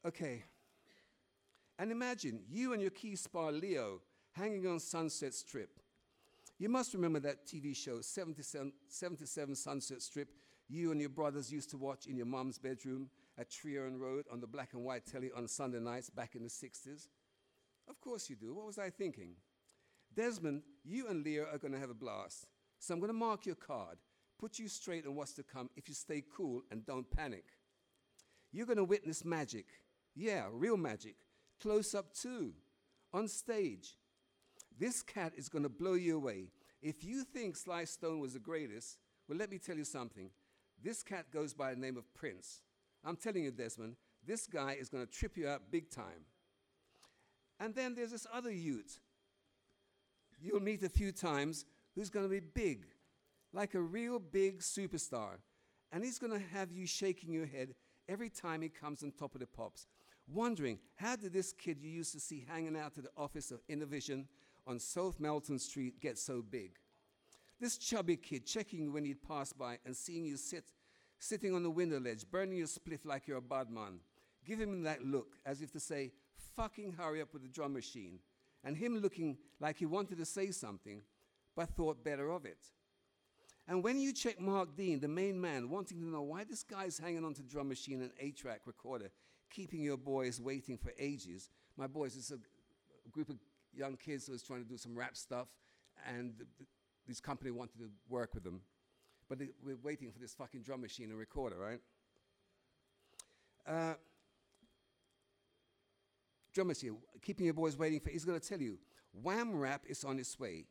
Okay. 0.05 0.43
And 1.77 1.91
imagine 1.91 2.41
you 2.49 2.73
and 2.73 2.81
your 2.81 2.91
key 2.91 3.15
spar 3.15 3.51
Leo 3.51 4.01
hanging 4.31 4.65
on 4.65 4.79
Sunset 4.79 5.33
Strip 5.33 5.79
you 6.59 6.69
must 6.69 6.93
remember 6.93 7.19
that 7.19 7.45
TV 7.45 7.75
show, 7.75 8.01
77, 8.01 8.73
77 8.87 9.55
Sunset 9.55 10.01
Strip, 10.01 10.29
you 10.67 10.91
and 10.91 10.99
your 10.99 11.09
brothers 11.09 11.51
used 11.51 11.69
to 11.71 11.77
watch 11.77 12.07
in 12.07 12.17
your 12.17 12.25
mom's 12.25 12.57
bedroom 12.57 13.09
at 13.37 13.49
Treearn 13.49 13.99
Road 13.99 14.25
on 14.31 14.39
the 14.39 14.47
black 14.47 14.73
and 14.73 14.83
white 14.83 15.05
telly 15.05 15.29
on 15.35 15.47
Sunday 15.47 15.79
nights 15.79 16.09
back 16.09 16.35
in 16.35 16.43
the 16.43 16.49
60s? 16.49 17.07
Of 17.87 18.01
course 18.01 18.29
you 18.29 18.35
do. 18.35 18.53
What 18.53 18.65
was 18.65 18.79
I 18.79 18.89
thinking? 18.89 19.35
Desmond, 20.13 20.63
you 20.83 21.07
and 21.07 21.23
Leah 21.23 21.45
are 21.45 21.59
going 21.59 21.73
to 21.73 21.79
have 21.79 21.91
a 21.91 21.93
blast. 21.93 22.47
So 22.79 22.93
I'm 22.93 22.99
going 22.99 23.09
to 23.09 23.17
mark 23.17 23.45
your 23.45 23.55
card, 23.55 23.97
put 24.39 24.59
you 24.59 24.67
straight 24.67 25.05
on 25.05 25.15
what's 25.15 25.33
to 25.33 25.43
come 25.43 25.69
if 25.75 25.87
you 25.87 25.93
stay 25.93 26.23
cool 26.35 26.63
and 26.71 26.85
don't 26.85 27.09
panic. 27.09 27.45
You're 28.51 28.65
going 28.65 28.77
to 28.77 28.83
witness 28.83 29.23
magic. 29.23 29.65
Yeah, 30.15 30.45
real 30.51 30.77
magic. 30.77 31.15
Close 31.61 31.93
up 31.93 32.13
too. 32.13 32.53
On 33.13 33.27
stage. 33.27 33.95
This 34.79 35.01
cat 35.01 35.33
is 35.35 35.49
going 35.49 35.63
to 35.63 35.69
blow 35.69 35.93
you 35.93 36.15
away. 36.15 36.49
If 36.81 37.03
you 37.03 37.23
think 37.23 37.55
Sly 37.55 37.85
Stone 37.85 38.19
was 38.19 38.33
the 38.33 38.39
greatest, 38.39 38.97
well, 39.27 39.37
let 39.37 39.49
me 39.49 39.57
tell 39.57 39.75
you 39.75 39.83
something. 39.83 40.29
This 40.83 41.03
cat 41.03 41.25
goes 41.31 41.53
by 41.53 41.73
the 41.73 41.79
name 41.79 41.97
of 41.97 42.13
Prince. 42.13 42.61
I'm 43.03 43.15
telling 43.15 43.43
you, 43.43 43.51
Desmond, 43.51 43.95
this 44.25 44.45
guy 44.45 44.77
is 44.79 44.89
going 44.89 45.05
to 45.05 45.11
trip 45.11 45.37
you 45.37 45.47
out 45.47 45.71
big 45.71 45.89
time. 45.89 46.25
And 47.59 47.73
then 47.73 47.95
there's 47.95 48.11
this 48.11 48.27
other 48.31 48.51
youth 48.51 48.99
you'll 50.39 50.61
meet 50.61 50.83
a 50.83 50.89
few 50.89 51.11
times 51.11 51.65
who's 51.95 52.11
going 52.11 52.25
to 52.25 52.29
be 52.29 52.39
big, 52.39 52.85
like 53.53 53.73
a 53.73 53.81
real 53.81 54.19
big 54.19 54.59
superstar. 54.59 55.37
And 55.91 56.03
he's 56.03 56.19
going 56.19 56.33
to 56.33 56.45
have 56.53 56.71
you 56.71 56.85
shaking 56.85 57.33
your 57.33 57.47
head 57.47 57.73
every 58.07 58.29
time 58.29 58.61
he 58.61 58.69
comes 58.69 59.03
on 59.03 59.11
top 59.11 59.33
of 59.33 59.41
the 59.41 59.47
pops, 59.47 59.87
wondering 60.31 60.79
how 60.95 61.15
did 61.15 61.33
this 61.33 61.53
kid 61.53 61.79
you 61.81 61.89
used 61.89 62.13
to 62.13 62.19
see 62.19 62.45
hanging 62.47 62.77
out 62.77 62.97
at 62.97 63.03
the 63.03 63.09
office 63.17 63.51
of 63.51 63.61
Innervision 63.67 64.27
on 64.67 64.79
South 64.79 65.19
Melton 65.19 65.57
Street 65.57 65.99
get 66.01 66.17
so 66.17 66.41
big? 66.41 66.71
This 67.59 67.77
chubby 67.77 68.17
kid 68.17 68.45
checking 68.45 68.83
you 68.83 68.91
when 68.91 69.05
he'd 69.05 69.23
pass 69.23 69.53
by 69.53 69.79
and 69.85 69.95
seeing 69.95 70.25
you 70.25 70.37
sit, 70.37 70.65
sitting 71.17 71.55
on 71.55 71.63
the 71.63 71.71
window 71.71 71.99
ledge, 71.99 72.29
burning 72.29 72.57
your 72.57 72.67
spliff 72.67 73.05
like 73.05 73.27
you're 73.27 73.37
a 73.37 73.41
bad 73.41 73.69
man, 73.71 73.99
give 74.45 74.59
him 74.59 74.83
that 74.83 75.03
look 75.03 75.37
as 75.45 75.61
if 75.61 75.71
to 75.71 75.79
say, 75.79 76.11
fucking 76.55 76.93
hurry 76.93 77.21
up 77.21 77.33
with 77.33 77.41
the 77.41 77.47
drum 77.47 77.73
machine, 77.73 78.19
and 78.63 78.77
him 78.77 78.99
looking 78.99 79.37
like 79.59 79.77
he 79.77 79.85
wanted 79.85 80.17
to 80.17 80.25
say 80.25 80.51
something, 80.51 81.01
but 81.55 81.69
thought 81.69 82.03
better 82.03 82.29
of 82.29 82.45
it. 82.45 82.59
And 83.67 83.83
when 83.83 83.99
you 83.99 84.13
check 84.13 84.39
Mark 84.39 84.77
Dean, 84.77 84.99
the 84.99 85.07
main 85.07 85.41
man, 85.41 85.69
wanting 85.69 85.99
to 85.99 86.05
know 86.05 86.21
why 86.21 86.43
this 86.43 86.63
guy's 86.63 86.97
hanging 86.97 87.25
on 87.25 87.33
to 87.33 87.41
drum 87.41 87.67
machine 87.67 88.01
and 88.01 88.11
eight-track 88.19 88.61
recorder, 88.65 89.09
keeping 89.49 89.81
your 89.81 89.97
boys 89.97 90.39
waiting 90.39 90.77
for 90.77 90.93
ages. 90.97 91.49
My 91.75 91.87
boys 91.87 92.15
is 92.15 92.31
a 92.31 93.09
group 93.09 93.29
of 93.29 93.37
young 93.77 93.95
kids 93.95 94.25
who 94.25 94.33
was 94.33 94.43
trying 94.43 94.63
to 94.63 94.69
do 94.69 94.77
some 94.77 94.97
rap 94.97 95.15
stuff, 95.15 95.47
and 96.07 96.35
th- 96.37 96.49
th- 96.57 96.69
this 97.07 97.19
company 97.19 97.51
wanted 97.51 97.77
to 97.79 97.89
work 98.09 98.33
with 98.33 98.43
them. 98.43 98.61
But 99.29 99.39
they, 99.39 99.49
we're 99.63 99.77
waiting 99.83 100.11
for 100.11 100.19
this 100.19 100.33
fucking 100.33 100.61
drum 100.61 100.81
machine 100.81 101.09
and 101.09 101.19
recorder, 101.19 101.57
right? 101.57 101.79
Uh, 103.67 103.95
drum 106.53 106.67
machine, 106.67 106.97
keeping 107.21 107.45
your 107.45 107.53
boys 107.53 107.77
waiting 107.77 107.99
for, 107.99 108.09
he's 108.09 108.25
going 108.25 108.39
to 108.39 108.47
tell 108.47 108.59
you, 108.61 108.77
Wham 109.21 109.55
rap 109.55 109.83
is 109.87 110.03
on 110.03 110.19
its 110.19 110.39
way. 110.39 110.65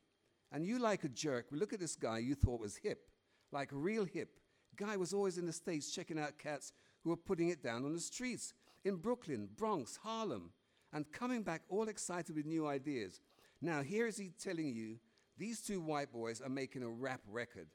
And 0.52 0.64
you, 0.64 0.78
like 0.78 1.04
a 1.04 1.08
jerk, 1.08 1.46
look 1.50 1.72
at 1.72 1.80
this 1.80 1.96
guy 1.96 2.18
you 2.18 2.34
thought 2.34 2.60
was 2.60 2.76
hip, 2.76 3.08
like 3.52 3.68
real 3.72 4.04
hip. 4.04 4.30
Guy 4.76 4.96
was 4.96 5.12
always 5.12 5.38
in 5.38 5.46
the 5.46 5.52
States 5.52 5.90
checking 5.90 6.18
out 6.18 6.38
cats 6.38 6.72
who 7.02 7.10
were 7.10 7.16
putting 7.16 7.48
it 7.48 7.62
down 7.62 7.84
on 7.84 7.92
the 7.92 8.00
streets 8.00 8.54
in 8.84 8.96
Brooklyn, 8.96 9.48
Bronx, 9.56 9.98
Harlem, 10.02 10.50
and 10.96 11.12
coming 11.12 11.42
back 11.42 11.60
all 11.68 11.88
excited 11.88 12.34
with 12.34 12.46
new 12.46 12.66
ideas. 12.66 13.20
Now, 13.60 13.82
here 13.82 14.06
is 14.06 14.16
he 14.16 14.32
telling 14.42 14.74
you 14.74 14.96
these 15.36 15.60
two 15.60 15.78
white 15.78 16.10
boys 16.10 16.40
are 16.40 16.48
making 16.48 16.82
a 16.82 16.88
rap 16.88 17.20
record. 17.28 17.66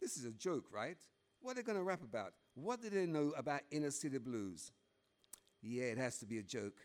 This 0.00 0.16
is 0.16 0.24
a 0.24 0.30
joke, 0.30 0.64
right? 0.72 0.96
What 1.42 1.52
are 1.52 1.54
they 1.56 1.62
going 1.62 1.76
to 1.76 1.84
rap 1.84 2.02
about? 2.02 2.32
What 2.54 2.80
do 2.80 2.88
they 2.88 3.04
know 3.04 3.34
about 3.36 3.60
inner 3.70 3.90
city 3.90 4.16
blues? 4.16 4.72
Yeah, 5.60 5.84
it 5.84 5.98
has 5.98 6.16
to 6.20 6.26
be 6.26 6.38
a 6.38 6.42
joke. 6.42 6.78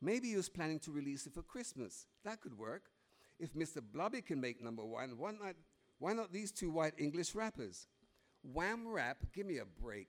Maybe 0.00 0.28
he 0.28 0.36
was 0.36 0.48
planning 0.48 0.78
to 0.80 0.90
release 0.90 1.26
it 1.26 1.34
for 1.34 1.42
Christmas. 1.42 2.06
That 2.24 2.40
could 2.40 2.56
work. 2.56 2.84
If 3.38 3.52
Mr. 3.52 3.82
Blobby 3.82 4.22
can 4.22 4.40
make 4.40 4.62
number 4.62 4.86
one, 4.86 5.18
why 5.18 5.32
not, 5.32 5.54
why 5.98 6.14
not 6.14 6.32
these 6.32 6.50
two 6.50 6.70
white 6.70 6.94
English 6.96 7.34
rappers? 7.34 7.88
Wham 8.42 8.88
rap, 8.88 9.18
give 9.34 9.44
me 9.44 9.58
a 9.58 9.66
break. 9.66 10.08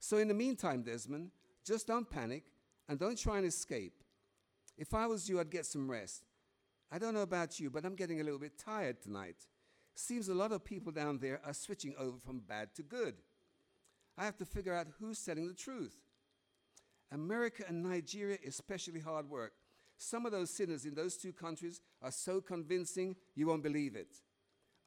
So, 0.00 0.18
in 0.18 0.28
the 0.28 0.34
meantime, 0.34 0.82
Desmond, 0.82 1.30
just 1.64 1.86
don't 1.86 2.10
panic 2.10 2.44
and 2.90 2.98
don't 2.98 3.16
try 3.16 3.38
and 3.38 3.46
escape. 3.46 4.02
If 4.76 4.94
I 4.94 5.06
was 5.06 5.28
you, 5.28 5.38
I'd 5.38 5.48
get 5.48 5.64
some 5.64 5.88
rest. 5.88 6.24
I 6.90 6.98
don't 6.98 7.14
know 7.14 7.22
about 7.22 7.60
you, 7.60 7.70
but 7.70 7.84
I'm 7.84 7.94
getting 7.94 8.20
a 8.20 8.24
little 8.24 8.40
bit 8.40 8.58
tired 8.58 9.00
tonight. 9.00 9.36
Seems 9.94 10.28
a 10.28 10.34
lot 10.34 10.50
of 10.50 10.64
people 10.64 10.90
down 10.90 11.20
there 11.20 11.40
are 11.46 11.54
switching 11.54 11.94
over 11.96 12.18
from 12.18 12.40
bad 12.40 12.74
to 12.74 12.82
good. 12.82 13.14
I 14.18 14.24
have 14.24 14.36
to 14.38 14.44
figure 14.44 14.74
out 14.74 14.88
who's 14.98 15.24
telling 15.24 15.46
the 15.46 15.54
truth. 15.54 15.96
America 17.12 17.62
and 17.68 17.84
Nigeria, 17.84 18.38
especially 18.44 18.98
hard 18.98 19.30
work. 19.30 19.52
Some 19.96 20.26
of 20.26 20.32
those 20.32 20.50
sinners 20.50 20.84
in 20.84 20.94
those 20.96 21.16
two 21.16 21.32
countries 21.32 21.80
are 22.02 22.10
so 22.10 22.40
convincing 22.40 23.14
you 23.36 23.46
won't 23.46 23.62
believe 23.62 23.94
it. 23.94 24.16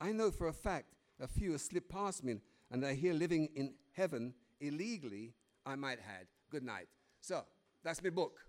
I 0.02 0.12
know 0.12 0.30
for 0.30 0.50
a 0.50 0.54
fact 0.54 0.88
a 1.22 1.28
few 1.28 1.54
have 1.54 1.62
slipped 1.62 1.90
past 1.90 2.22
me 2.22 2.42
and 2.70 2.84
are 2.84 2.92
here 2.92 3.14
living 3.14 3.48
in 3.56 3.76
heaven 3.94 4.34
illegally, 4.60 5.36
I 5.66 5.78
might 5.78 6.00
add. 6.00 6.28
Good 6.50 6.64
night. 6.64 6.90
So, 7.22 7.46
that's 7.84 8.04
my 8.04 8.10
book. 8.10 8.40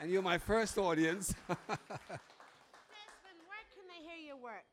and 0.00 0.12
you're 0.12 0.22
my 0.22 0.38
first 0.38 0.76
audience. 0.76 1.28
Desmond, 1.48 1.70
where 3.46 3.64
can 3.72 3.84
they 3.88 4.06
hear 4.06 4.26
your 4.26 4.36
work? 4.36 4.66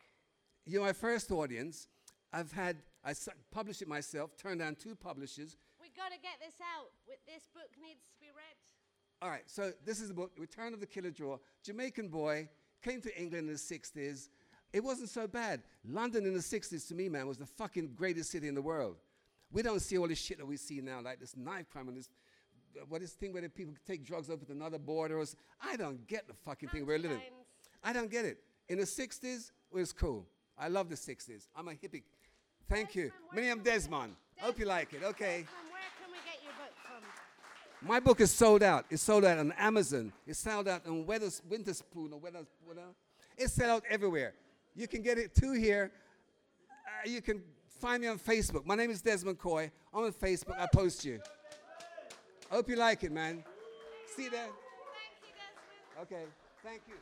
you're 0.65 0.83
my 0.83 0.93
first 0.93 1.31
audience. 1.31 1.87
I've 2.33 2.51
had, 2.51 2.77
I 3.05 3.13
published 3.51 3.81
it 3.81 3.87
myself, 3.87 4.35
turned 4.37 4.59
down 4.59 4.75
two 4.75 4.95
publishers. 4.95 5.57
We've 5.81 5.95
got 5.95 6.11
to 6.11 6.17
get 6.19 6.39
this 6.39 6.55
out. 6.61 6.91
This 7.25 7.47
book 7.53 7.69
needs 7.81 8.01
to 8.13 8.19
be 8.19 8.27
read. 8.27 8.55
All 9.21 9.29
right, 9.29 9.43
so 9.45 9.71
this 9.85 10.01
is 10.01 10.07
the 10.09 10.13
book, 10.13 10.31
Return 10.37 10.73
of 10.73 10.79
the 10.79 10.85
Killer 10.85 11.11
Draw. 11.11 11.37
Jamaican 11.63 12.09
boy, 12.09 12.49
came 12.81 12.99
to 13.01 13.21
England 13.21 13.47
in 13.47 13.53
the 13.53 13.59
60s. 13.59 14.29
It 14.73 14.83
wasn't 14.83 15.09
so 15.09 15.27
bad. 15.27 15.61
London 15.87 16.25
in 16.25 16.33
the 16.33 16.39
60s, 16.39 16.87
to 16.87 16.95
me, 16.95 17.07
man, 17.07 17.27
was 17.27 17.37
the 17.37 17.45
fucking 17.45 17.91
greatest 17.95 18.31
city 18.31 18.47
in 18.47 18.55
the 18.55 18.61
world. 18.61 18.97
We 19.51 19.61
don't 19.61 19.79
see 19.81 19.97
all 19.97 20.07
this 20.07 20.19
shit 20.19 20.37
that 20.37 20.45
we 20.45 20.57
see 20.57 20.79
now, 20.81 21.01
like 21.01 21.19
this 21.19 21.35
knife 21.35 21.69
crime 21.69 21.87
and 21.89 21.97
this, 21.97 22.09
what 22.87 23.01
is 23.01 23.11
thing 23.11 23.33
where 23.33 23.41
the 23.41 23.49
people 23.49 23.73
take 23.85 24.05
drugs 24.05 24.29
over 24.29 24.45
to 24.45 24.51
another 24.51 24.79
border. 24.79 25.19
Or 25.19 25.25
I 25.61 25.75
don't 25.75 26.07
get 26.07 26.27
the 26.27 26.33
fucking 26.33 26.69
thing 26.69 26.85
we're 26.85 26.99
living. 26.99 27.19
I 27.83 27.93
don't 27.93 28.09
get 28.09 28.25
it. 28.25 28.37
In 28.69 28.77
the 28.79 28.85
60s, 28.85 29.23
it 29.23 29.51
was 29.71 29.91
cool. 29.91 30.25
I 30.57 30.67
love 30.67 30.89
the 30.89 30.95
60s. 30.95 31.47
I'm 31.55 31.67
a 31.67 31.71
hippie. 31.71 32.03
Thank 32.69 32.95
you. 32.95 33.03
Desmond, 33.05 33.13
where 33.29 33.35
Miriam 33.35 33.57
we- 33.59 33.63
Desmond. 33.65 34.15
Hope 34.37 34.59
you 34.59 34.65
like 34.65 34.93
it. 34.93 35.03
Okay. 35.03 35.43
Desmond, 35.43 35.47
where 35.71 35.81
can 36.01 36.11
we 36.11 36.17
get 36.31 36.41
your 36.43 36.53
book 36.53 36.73
from? 36.83 37.87
My 37.87 37.99
book 37.99 38.21
is 38.21 38.31
sold 38.31 38.63
out. 38.63 38.85
It's 38.89 39.01
sold 39.03 39.25
out 39.25 39.37
on 39.39 39.51
Amazon. 39.53 40.13
It's 40.25 40.39
sold 40.39 40.67
out 40.67 40.85
on 40.87 41.05
Weathers, 41.05 41.41
Winterspoon 41.49 42.13
or 42.13 42.19
Weathers, 42.19 42.47
whatever. 42.65 42.93
It's 43.37 43.53
sold 43.53 43.69
out 43.69 43.83
everywhere. 43.89 44.33
You 44.75 44.87
can 44.87 45.01
get 45.01 45.17
it 45.17 45.35
too 45.35 45.51
here. 45.53 45.91
Uh, 46.69 47.09
you 47.09 47.21
can 47.21 47.41
find 47.81 48.03
me 48.03 48.07
on 48.07 48.19
Facebook. 48.19 48.63
My 48.63 48.75
name 48.75 48.91
is 48.91 49.01
Desmond 49.01 49.39
Coy. 49.39 49.71
I'm 49.91 50.03
on 50.03 50.11
Facebook. 50.11 50.55
I 50.59 50.67
post 50.71 51.03
you. 51.03 51.19
I 52.51 52.55
Hope 52.55 52.69
you 52.69 52.75
like 52.75 53.03
it, 53.03 53.11
man. 53.11 53.43
See 54.15 54.25
you 54.25 54.29
there. 54.29 54.49
Thank 54.49 55.23
you, 55.23 55.33
Desmond. 55.33 56.13
Okay. 56.13 56.29
Thank 56.63 56.81
you. 56.87 56.93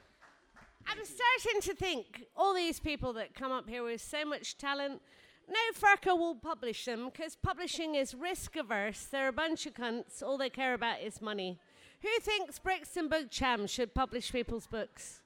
I'm 0.88 1.04
starting 1.04 1.62
to 1.62 1.76
think 1.76 2.28
all 2.36 2.54
these 2.54 2.80
people 2.80 3.12
that 3.14 3.36
come 3.36 3.52
up 3.52 3.68
here 3.68 3.84
with 3.84 4.00
so 4.00 4.24
much 4.24 4.58
talent, 4.58 5.02
no 5.50 5.60
fucker 5.78 6.18
will 6.18 6.36
publish 6.36 6.86
them 6.86 7.10
because 7.12 7.36
publishing 7.36 7.96
is 7.96 8.16
risk 8.16 8.56
averse. 8.56 9.04
They're 9.04 9.28
a 9.28 9.34
bunch 9.34 9.66
of 9.66 9.74
cunts. 9.74 10.24
All 10.24 10.38
they 10.38 10.50
care 10.50 10.74
about 10.74 11.02
is 11.02 11.22
money. 11.22 11.60
Who 12.02 12.20
thinks 12.22 12.58
Brixton 12.58 13.10
Book 13.10 13.30
Jam 13.30 13.68
should 13.68 13.94
publish 13.94 14.32
people's 14.32 14.66
books? 14.66 15.20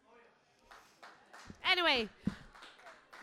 Anyway, 1.71 2.09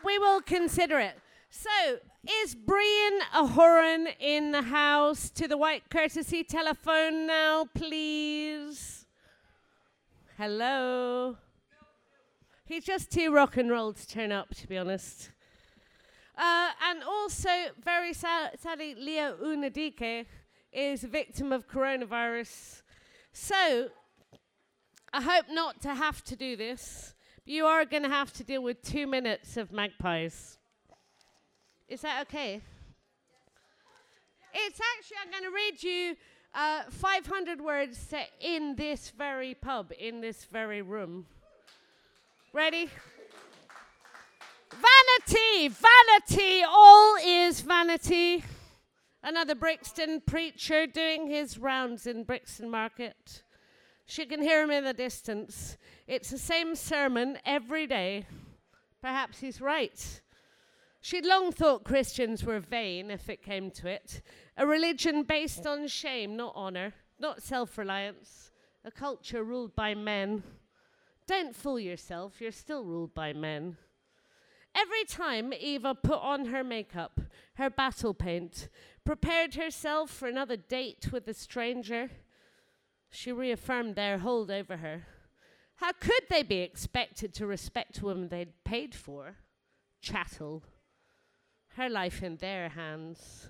we 0.05 0.17
will 0.17 0.39
consider 0.41 0.97
it. 0.97 1.19
So, 1.53 1.97
is 2.41 2.55
Brian 2.55 3.19
Ahoran 3.35 4.07
in 4.21 4.53
the 4.53 4.61
house? 4.61 5.29
To 5.31 5.49
the 5.49 5.57
white 5.57 5.89
courtesy 5.89 6.45
telephone 6.45 7.27
now, 7.27 7.67
please. 7.75 9.05
Hello. 10.37 11.35
He's 12.63 12.85
just 12.85 13.11
too 13.11 13.33
rock 13.33 13.57
and 13.57 13.69
roll 13.69 13.91
to 13.91 14.07
turn 14.07 14.31
up, 14.31 14.55
to 14.55 14.67
be 14.67 14.77
honest. 14.77 15.31
Uh, 16.37 16.69
and 16.89 17.03
also, 17.03 17.49
very 17.83 18.13
sa- 18.13 18.51
sadly, 18.57 18.95
Leo 18.95 19.35
Unadike 19.43 20.25
is 20.71 21.03
a 21.03 21.09
victim 21.09 21.51
of 21.51 21.67
coronavirus. 21.67 22.81
So, 23.33 23.89
I 25.11 25.21
hope 25.21 25.47
not 25.49 25.81
to 25.81 25.95
have 25.95 26.23
to 26.23 26.37
do 26.37 26.55
this. 26.55 27.13
You 27.43 27.65
are 27.65 27.83
going 27.83 28.03
to 28.03 28.09
have 28.09 28.31
to 28.33 28.45
deal 28.45 28.63
with 28.63 28.81
two 28.81 29.05
minutes 29.05 29.57
of 29.57 29.73
magpies. 29.73 30.57
Is 31.91 31.99
that 32.03 32.21
okay? 32.21 32.61
It's 34.53 34.79
actually, 34.95 35.17
I'm 35.21 35.29
going 35.29 35.43
to 35.43 35.53
read 35.53 35.83
you 35.83 36.15
uh, 36.55 36.83
500 36.89 37.59
words 37.59 37.97
set 37.97 38.29
in 38.39 38.77
this 38.77 39.09
very 39.09 39.55
pub, 39.55 39.91
in 39.99 40.21
this 40.21 40.45
very 40.45 40.81
room. 40.81 41.25
Ready? 42.53 42.89
Vanity, 44.71 45.67
vanity, 45.67 46.63
all 46.65 47.17
is 47.21 47.59
vanity. 47.59 48.45
Another 49.21 49.53
Brixton 49.53 50.21
preacher 50.25 50.87
doing 50.87 51.27
his 51.27 51.57
rounds 51.57 52.07
in 52.07 52.23
Brixton 52.23 52.69
Market. 52.69 53.43
She 54.05 54.25
can 54.25 54.41
hear 54.41 54.63
him 54.63 54.71
in 54.71 54.85
the 54.85 54.93
distance. 54.93 55.75
It's 56.07 56.29
the 56.29 56.37
same 56.37 56.73
sermon 56.73 57.37
every 57.45 57.85
day. 57.85 58.27
Perhaps 59.01 59.41
he's 59.41 59.59
right. 59.59 60.21
She'd 61.03 61.25
long 61.25 61.51
thought 61.51 61.83
Christians 61.83 62.43
were 62.43 62.59
vain 62.59 63.09
if 63.09 63.27
it 63.27 63.41
came 63.41 63.71
to 63.71 63.87
it. 63.89 64.21
A 64.55 64.67
religion 64.67 65.23
based 65.23 65.65
on 65.65 65.87
shame, 65.87 66.37
not 66.37 66.55
honour, 66.55 66.93
not 67.19 67.41
self 67.41 67.77
reliance. 67.77 68.51
A 68.85 68.91
culture 68.91 69.43
ruled 69.43 69.75
by 69.75 69.95
men. 69.95 70.43
Don't 71.25 71.55
fool 71.55 71.79
yourself, 71.79 72.39
you're 72.39 72.51
still 72.51 72.83
ruled 72.83 73.13
by 73.15 73.33
men. 73.33 73.77
Every 74.75 75.03
time 75.05 75.53
Eva 75.53 75.95
put 75.95 76.19
on 76.19 76.45
her 76.45 76.63
makeup, 76.63 77.19
her 77.55 77.69
battle 77.69 78.13
paint, 78.13 78.69
prepared 79.03 79.55
herself 79.55 80.11
for 80.11 80.27
another 80.27 80.55
date 80.55 81.11
with 81.11 81.27
a 81.27 81.33
stranger, 81.33 82.09
she 83.09 83.31
reaffirmed 83.31 83.95
their 83.95 84.19
hold 84.19 84.49
over 84.49 84.77
her. 84.77 85.07
How 85.75 85.91
could 85.93 86.23
they 86.29 86.43
be 86.43 86.59
expected 86.59 87.33
to 87.35 87.47
respect 87.47 87.99
a 87.99 88.05
woman 88.05 88.29
they'd 88.29 88.63
paid 88.63 88.93
for? 88.93 89.37
Chattel. 89.99 90.63
Her 91.75 91.89
life 91.89 92.21
in 92.21 92.37
their 92.37 92.69
hands. 92.69 93.49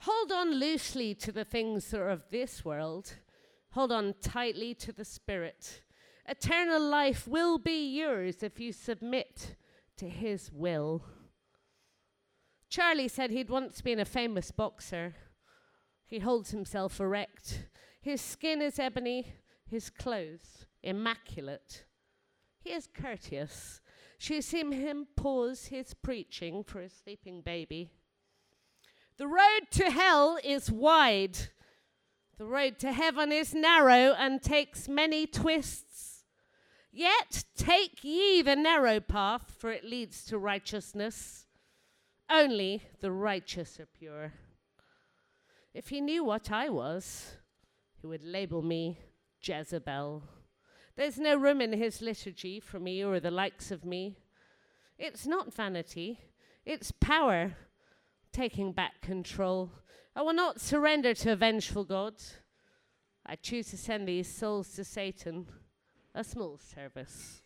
Hold 0.00 0.30
on 0.30 0.54
loosely 0.54 1.14
to 1.16 1.32
the 1.32 1.44
things 1.44 1.90
that 1.90 2.00
are 2.00 2.10
of 2.10 2.30
this 2.30 2.64
world. 2.64 3.14
Hold 3.70 3.92
on 3.92 4.14
tightly 4.22 4.74
to 4.74 4.92
the 4.92 5.04
Spirit. 5.04 5.82
Eternal 6.26 6.80
life 6.80 7.26
will 7.26 7.58
be 7.58 7.88
yours 7.96 8.42
if 8.42 8.60
you 8.60 8.72
submit 8.72 9.56
to 9.96 10.08
His 10.08 10.50
will. 10.52 11.04
Charlie 12.68 13.08
said 13.08 13.30
he'd 13.30 13.48
once 13.48 13.80
been 13.80 13.98
a 13.98 14.04
famous 14.04 14.50
boxer. 14.50 15.14
He 16.06 16.18
holds 16.18 16.50
himself 16.50 17.00
erect. 17.00 17.66
His 18.00 18.20
skin 18.20 18.60
is 18.60 18.78
ebony, 18.78 19.32
his 19.66 19.90
clothes 19.90 20.66
immaculate. 20.82 21.84
He 22.60 22.70
is 22.70 22.86
courteous. 22.86 23.80
She's 24.18 24.46
seen 24.46 24.72
him 24.72 25.06
pause 25.16 25.66
his 25.66 25.94
preaching 25.94 26.64
for 26.64 26.80
a 26.80 26.90
sleeping 26.90 27.40
baby. 27.40 27.90
The 29.16 29.28
road 29.28 29.70
to 29.72 29.90
hell 29.90 30.38
is 30.42 30.70
wide. 30.70 31.38
The 32.36 32.44
road 32.44 32.78
to 32.80 32.92
heaven 32.92 33.32
is 33.32 33.54
narrow 33.54 34.14
and 34.18 34.42
takes 34.42 34.88
many 34.88 35.26
twists. 35.26 36.24
Yet 36.92 37.44
take 37.56 38.02
ye 38.02 38.42
the 38.42 38.56
narrow 38.56 38.98
path, 38.98 39.54
for 39.56 39.70
it 39.70 39.84
leads 39.84 40.24
to 40.26 40.38
righteousness. 40.38 41.46
Only 42.28 42.82
the 43.00 43.12
righteous 43.12 43.78
are 43.78 43.86
pure. 43.86 44.32
If 45.74 45.88
he 45.88 46.00
knew 46.00 46.24
what 46.24 46.50
I 46.50 46.68
was, 46.68 47.36
he 48.00 48.06
would 48.06 48.24
label 48.24 48.62
me 48.62 48.98
Jezebel. 49.42 50.22
There's 50.98 51.16
no 51.16 51.36
room 51.36 51.60
in 51.60 51.72
his 51.74 52.02
liturgy 52.02 52.58
for 52.58 52.80
me 52.80 53.04
or 53.04 53.20
the 53.20 53.30
likes 53.30 53.70
of 53.70 53.84
me. 53.84 54.16
It's 54.98 55.28
not 55.28 55.54
vanity, 55.54 56.18
it's 56.66 56.90
power 56.90 57.54
taking 58.32 58.72
back 58.72 59.00
control. 59.00 59.70
I 60.16 60.22
will 60.22 60.32
not 60.32 60.60
surrender 60.60 61.14
to 61.14 61.30
a 61.30 61.36
vengeful 61.36 61.84
God. 61.84 62.14
I 63.24 63.36
choose 63.36 63.70
to 63.70 63.76
send 63.76 64.08
these 64.08 64.26
souls 64.26 64.72
to 64.72 64.82
Satan, 64.82 65.46
a 66.16 66.24
small 66.24 66.58
service. 66.58 67.42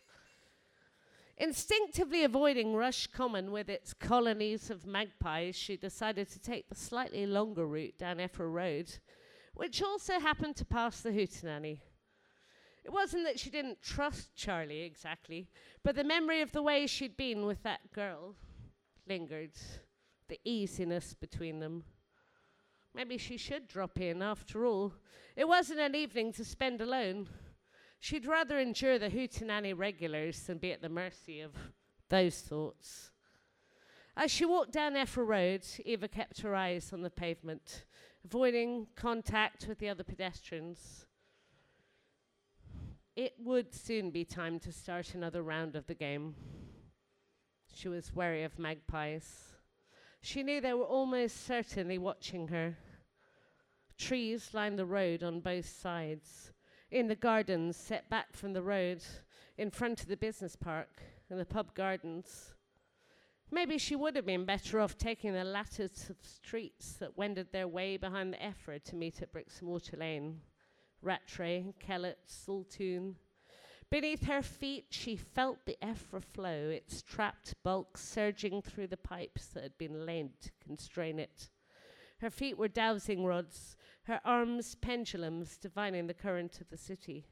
Instinctively 1.37 2.25
avoiding 2.25 2.75
Rush 2.75 3.07
Common 3.07 3.53
with 3.53 3.69
its 3.69 3.93
colonies 3.93 4.71
of 4.71 4.87
magpies, 4.87 5.57
she 5.57 5.77
decided 5.77 6.31
to 6.31 6.41
take 6.41 6.71
the 6.71 6.75
slightly 6.75 7.27
longer 7.27 7.67
route 7.67 7.99
down 7.99 8.17
Effra 8.17 8.51
Road, 8.51 8.95
which 9.53 9.83
also 9.83 10.19
happened 10.21 10.57
to 10.57 10.65
pass 10.65 11.03
the 11.03 11.11
Hootenanny. 11.11 11.83
It 12.85 12.92
wasn't 12.92 13.25
that 13.25 13.38
she 13.38 13.51
didn't 13.51 13.83
trust 13.83 14.35
Charlie 14.35 14.83
exactly, 14.83 15.49
but 15.83 15.95
the 15.95 16.05
memory 16.05 16.40
of 16.40 16.53
the 16.53 16.62
way 16.62 16.87
she'd 16.87 17.16
been 17.16 17.47
with 17.47 17.62
that 17.62 17.92
girl 17.92 18.35
lingered, 19.07 19.53
the 20.29 20.40
easiness 20.45 21.14
between 21.14 21.61
them. 21.61 21.85
Maybe 22.95 23.16
she 23.18 23.37
should 23.37 23.68
drop 23.68 24.01
in 24.01 24.21
after 24.21 24.66
all. 24.66 24.95
It 25.37 25.49
wasn't 25.49 25.81
an 25.81 25.95
evening 25.95 26.33
to 26.35 26.45
spend 26.45 26.81
alone. 26.81 27.29
She'd 28.01 28.27
rather 28.27 28.59
endure 28.59 28.99
the 28.99 29.09
hootenanny 29.09 29.73
regulars 29.73 30.40
than 30.40 30.59
be 30.59 30.73
at 30.73 30.83
the 30.83 30.88
mercy 30.88 31.40
of 31.40 31.53
those 32.09 32.40
thoughts. 32.40 33.11
As 34.16 34.31
she 34.31 34.45
walked 34.45 34.73
down 34.73 34.95
Effra 34.95 35.27
Road, 35.27 35.64
Eva 35.85 36.09
kept 36.09 36.42
her 36.42 36.55
eyes 36.55 36.92
on 36.92 37.01
the 37.01 37.11
pavement, 37.11 37.85
avoiding 38.25 38.88
contact 38.95 39.66
with 39.66 39.79
the 39.79 39.88
other 39.88 40.05
pedestrians. 40.05 41.07
It 43.14 43.35
would 43.38 43.75
soon 43.75 44.11
be 44.11 44.25
time 44.25 44.59
to 44.61 44.72
start 44.72 45.14
another 45.14 45.42
round 45.42 45.77
of 45.77 45.87
the 45.87 45.94
game. 45.94 46.35
She 47.75 47.88
was 47.88 48.14
wary 48.14 48.42
of 48.42 48.59
magpies. 48.59 49.55
She 50.22 50.42
knew 50.42 50.61
they 50.61 50.72
were 50.72 50.85
almost 50.85 51.46
certainly 51.46 51.98
watching 51.98 52.48
her. 52.48 52.79
Trees 53.98 54.55
lined 54.55 54.79
the 54.79 54.87
road 54.87 55.22
on 55.22 55.40
both 55.40 55.68
sides 55.68 56.53
in 56.90 57.09
the 57.09 57.14
gardens 57.14 57.77
set 57.77 58.09
back 58.09 58.35
from 58.35 58.53
the 58.55 58.62
road 58.62 59.03
in 59.59 59.70
front 59.70 60.01
of 60.01 60.09
the 60.09 60.16
business 60.16 60.57
park 60.57 61.03
and 61.29 61.38
the 61.38 61.44
pub 61.44 61.75
gardens. 61.75 62.55
Maybe 63.51 63.77
she 63.77 63.96
would 63.96 64.16
have 64.16 64.25
been 64.25 64.46
better 64.46 64.81
off 64.81 64.96
taking 64.96 65.35
the 65.35 65.44
lattice 65.44 66.09
of 66.09 66.16
streets 66.22 66.94
that 66.94 67.18
wended 67.18 67.53
their 67.53 67.68
way 67.68 67.98
behind 67.98 68.33
the 68.33 68.38
Effra 68.38 68.83
to 68.85 68.96
meet 68.96 69.20
at 69.20 69.33
Brixton 69.33 69.68
Water 69.68 69.98
Lane. 69.98 70.40
Rattray, 71.03 71.75
Kellett, 71.79 72.19
Saltoun. 72.27 73.17
Beneath 73.91 74.25
her 74.25 74.41
feet, 74.41 74.87
she 74.91 75.17
felt 75.17 75.67
the 75.67 75.77
Effra 75.83 76.23
flow, 76.23 76.71
its 76.71 77.03
trapped 77.03 77.55
bulk 77.62 77.99
surging 77.99 78.62
through 78.62 78.87
the 78.87 78.97
pipes 78.97 79.47
that 79.49 79.62
had 79.62 79.77
been 79.77 80.07
laid 80.07 80.41
to 80.41 80.51
constrain 80.65 81.19
it. 81.19 81.51
Her 82.21 82.31
feet 82.31 82.57
were 82.57 82.69
dowsing 82.69 83.25
rods, 83.25 83.77
her 84.05 84.21
arms 84.25 84.77
pendulums 84.77 85.59
divining 85.59 86.07
the 86.07 86.15
current 86.15 86.61
of 86.61 86.71
the 86.71 86.77
city. 86.77 87.27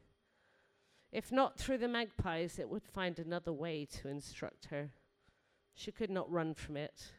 If 1.11 1.31
not 1.31 1.57
through 1.57 1.79
the 1.79 1.87
magpies, 1.87 2.59
it 2.59 2.69
would 2.69 2.85
find 2.85 3.17
another 3.17 3.51
way 3.51 3.85
to 3.85 4.07
instruct 4.07 4.65
her. 4.65 4.91
She 5.73 5.91
could 5.91 6.09
not 6.09 6.31
run 6.31 6.53
from 6.53 6.77
it. 6.77 7.13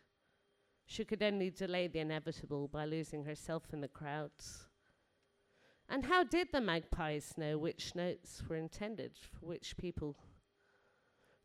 She 0.87 1.05
could 1.05 1.23
only 1.23 1.51
delay 1.51 1.89
the 1.89 1.99
inevitable 1.99 2.69
by 2.69 2.85
losing 2.85 3.25
herself 3.25 3.73
in 3.73 3.81
the 3.81 3.89
crowds. 3.89 4.67
And 5.93 6.07
how 6.07 6.25
did 6.25 6.49
the 6.53 6.61
magpies 6.63 7.35
know 7.37 7.59
which 7.59 7.95
notes 7.95 8.43
were 8.49 8.57
intended 8.57 9.13
for 9.19 9.45
which 9.45 9.77
people? 9.77 10.17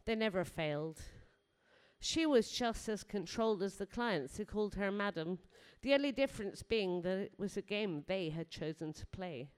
They 0.05 0.15
never 0.15 0.45
failed. 0.45 1.01
She 1.99 2.25
was 2.25 2.49
just 2.49 2.87
as 2.87 3.03
controlled 3.03 3.61
as 3.61 3.75
the 3.75 3.85
clients 3.85 4.37
who 4.37 4.45
called 4.45 4.75
her 4.75 4.89
madam, 4.89 5.39
the 5.81 5.93
only 5.93 6.13
difference 6.13 6.63
being 6.63 7.01
that 7.01 7.17
it 7.17 7.33
was 7.37 7.57
a 7.57 7.61
game 7.61 8.05
they 8.07 8.29
had 8.29 8.49
chosen 8.49 8.93
to 8.93 9.05
play 9.07 9.49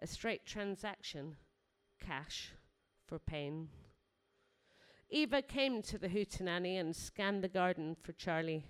a 0.00 0.06
straight 0.06 0.46
transaction, 0.46 1.36
cash 2.00 2.52
for 3.04 3.18
pain. 3.18 3.68
Eva 5.10 5.42
came 5.42 5.82
to 5.82 5.98
the 5.98 6.08
hootenanny 6.08 6.78
and 6.80 6.96
scanned 6.96 7.44
the 7.44 7.48
garden 7.48 7.94
for 8.00 8.12
Charlie. 8.12 8.64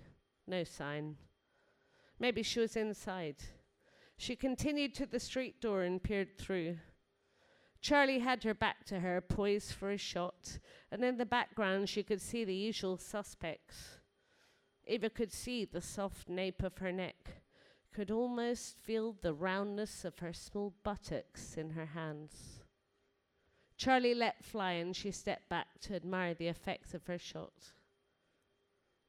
No 0.45 0.65
sign. 0.65 1.15
Maybe 2.19 2.43
she 2.43 2.59
was 2.59 2.75
inside. 2.75 3.37
She 4.17 4.35
continued 4.35 4.93
to 4.95 5.05
the 5.05 5.19
street 5.19 5.59
door 5.59 5.83
and 5.83 6.01
peered 6.01 6.37
through. 6.37 6.77
Charlie 7.81 8.19
had 8.19 8.43
her 8.43 8.53
back 8.53 8.85
to 8.85 9.01
her, 9.01 9.19
poised 9.19 9.73
for 9.73 9.91
a 9.91 9.97
shot, 9.97 10.59
and 10.89 11.03
in 11.03 11.17
the 11.17 11.25
background 11.25 11.89
she 11.89 12.03
could 12.03 12.21
see 12.21 12.45
the 12.45 12.55
usual 12.55 12.97
suspects. 12.97 13.99
Eva 14.85 15.09
could 15.09 15.33
see 15.33 15.65
the 15.65 15.81
soft 15.81 16.29
nape 16.29 16.63
of 16.63 16.77
her 16.77 16.91
neck, 16.91 17.43
could 17.93 18.09
almost 18.09 18.77
feel 18.77 19.17
the 19.21 19.33
roundness 19.33 20.05
of 20.05 20.19
her 20.19 20.31
small 20.31 20.73
buttocks 20.83 21.57
in 21.57 21.71
her 21.71 21.87
hands. 21.87 22.61
Charlie 23.75 24.15
let 24.15 24.45
fly 24.45 24.73
and 24.73 24.95
she 24.95 25.11
stepped 25.11 25.49
back 25.49 25.79
to 25.81 25.95
admire 25.95 26.33
the 26.33 26.47
effects 26.47 26.93
of 26.93 27.05
her 27.07 27.17
shot. 27.17 27.73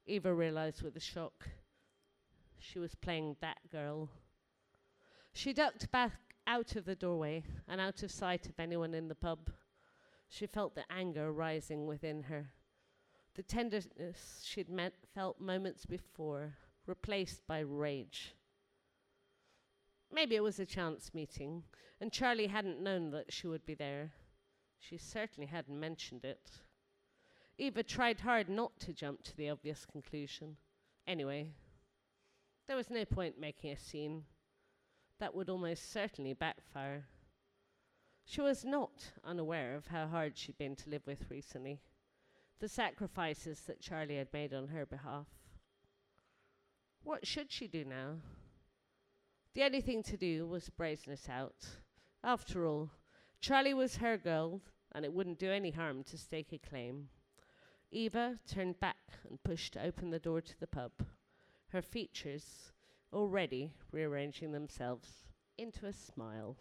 Eva 0.06 0.34
realized 0.34 0.82
with 0.82 0.96
a 0.96 1.00
shock 1.00 1.48
she 2.58 2.78
was 2.78 2.94
playing 2.94 3.36
that 3.40 3.58
girl. 3.70 4.08
She 5.34 5.52
ducked 5.52 5.90
back 5.90 6.12
out 6.46 6.76
of 6.76 6.86
the 6.86 6.94
doorway 6.94 7.44
and 7.68 7.80
out 7.80 8.02
of 8.02 8.10
sight 8.10 8.46
of 8.46 8.58
anyone 8.58 8.94
in 8.94 9.08
the 9.08 9.14
pub. 9.14 9.50
She 10.28 10.46
felt 10.46 10.74
the 10.74 10.90
anger 10.90 11.30
rising 11.30 11.86
within 11.86 12.24
her 12.24 12.54
the 13.34 13.42
tenderness 13.42 14.42
she'd 14.44 14.68
met, 14.68 14.94
felt 15.14 15.40
moments 15.40 15.86
before, 15.86 16.56
replaced 16.86 17.46
by 17.46 17.60
rage. 17.60 18.34
Maybe 20.12 20.36
it 20.36 20.42
was 20.42 20.60
a 20.60 20.66
chance 20.66 21.12
meeting, 21.12 21.64
and 22.00 22.12
Charlie 22.12 22.46
hadn't 22.46 22.80
known 22.80 23.10
that 23.10 23.32
she 23.32 23.48
would 23.48 23.66
be 23.66 23.74
there. 23.74 24.12
She 24.78 24.96
certainly 24.96 25.48
hadn't 25.48 25.78
mentioned 25.78 26.24
it. 26.24 26.50
Eva 27.58 27.82
tried 27.82 28.20
hard 28.20 28.48
not 28.48 28.78
to 28.80 28.92
jump 28.92 29.22
to 29.24 29.36
the 29.36 29.50
obvious 29.50 29.84
conclusion. 29.84 30.56
Anyway, 31.06 31.48
there 32.68 32.76
was 32.76 32.90
no 32.90 33.04
point 33.04 33.40
making 33.40 33.72
a 33.72 33.76
scene. 33.76 34.24
That 35.18 35.34
would 35.34 35.48
almost 35.48 35.92
certainly 35.92 36.32
backfire. 36.32 37.06
She 38.24 38.40
was 38.40 38.64
not 38.64 39.12
unaware 39.22 39.74
of 39.76 39.88
how 39.88 40.06
hard 40.06 40.36
she'd 40.36 40.58
been 40.58 40.76
to 40.76 40.90
live 40.90 41.06
with 41.06 41.30
recently 41.30 41.80
the 42.60 42.68
sacrifices 42.68 43.60
that 43.66 43.80
Charlie 43.80 44.16
had 44.16 44.32
made 44.32 44.54
on 44.54 44.68
her 44.68 44.86
behalf. 44.86 45.26
What 47.02 47.26
should 47.26 47.52
she 47.52 47.66
do 47.66 47.84
now? 47.84 48.16
The 49.52 49.64
only 49.64 49.80
thing 49.80 50.02
to 50.04 50.16
do 50.16 50.46
was 50.46 50.70
brazen 50.70 51.12
it 51.12 51.28
out. 51.28 51.66
After 52.22 52.66
all, 52.66 52.90
Charlie 53.40 53.74
was 53.74 53.96
her 53.96 54.16
girl, 54.16 54.62
and 54.92 55.04
it 55.04 55.12
wouldn't 55.12 55.38
do 55.38 55.50
any 55.50 55.70
harm 55.70 56.02
to 56.04 56.16
stake 56.16 56.52
a 56.52 56.58
claim. 56.58 57.08
Eva 57.90 58.38
turned 58.48 58.80
back 58.80 59.18
and 59.28 59.42
pushed 59.42 59.76
open 59.76 60.10
the 60.10 60.18
door 60.18 60.40
to 60.40 60.58
the 60.58 60.66
pub, 60.66 60.92
her 61.68 61.82
features 61.82 62.72
already 63.14 63.72
rearranging 63.92 64.52
themselves 64.52 65.24
into 65.56 65.86
a 65.86 65.92
smile. 65.92 66.56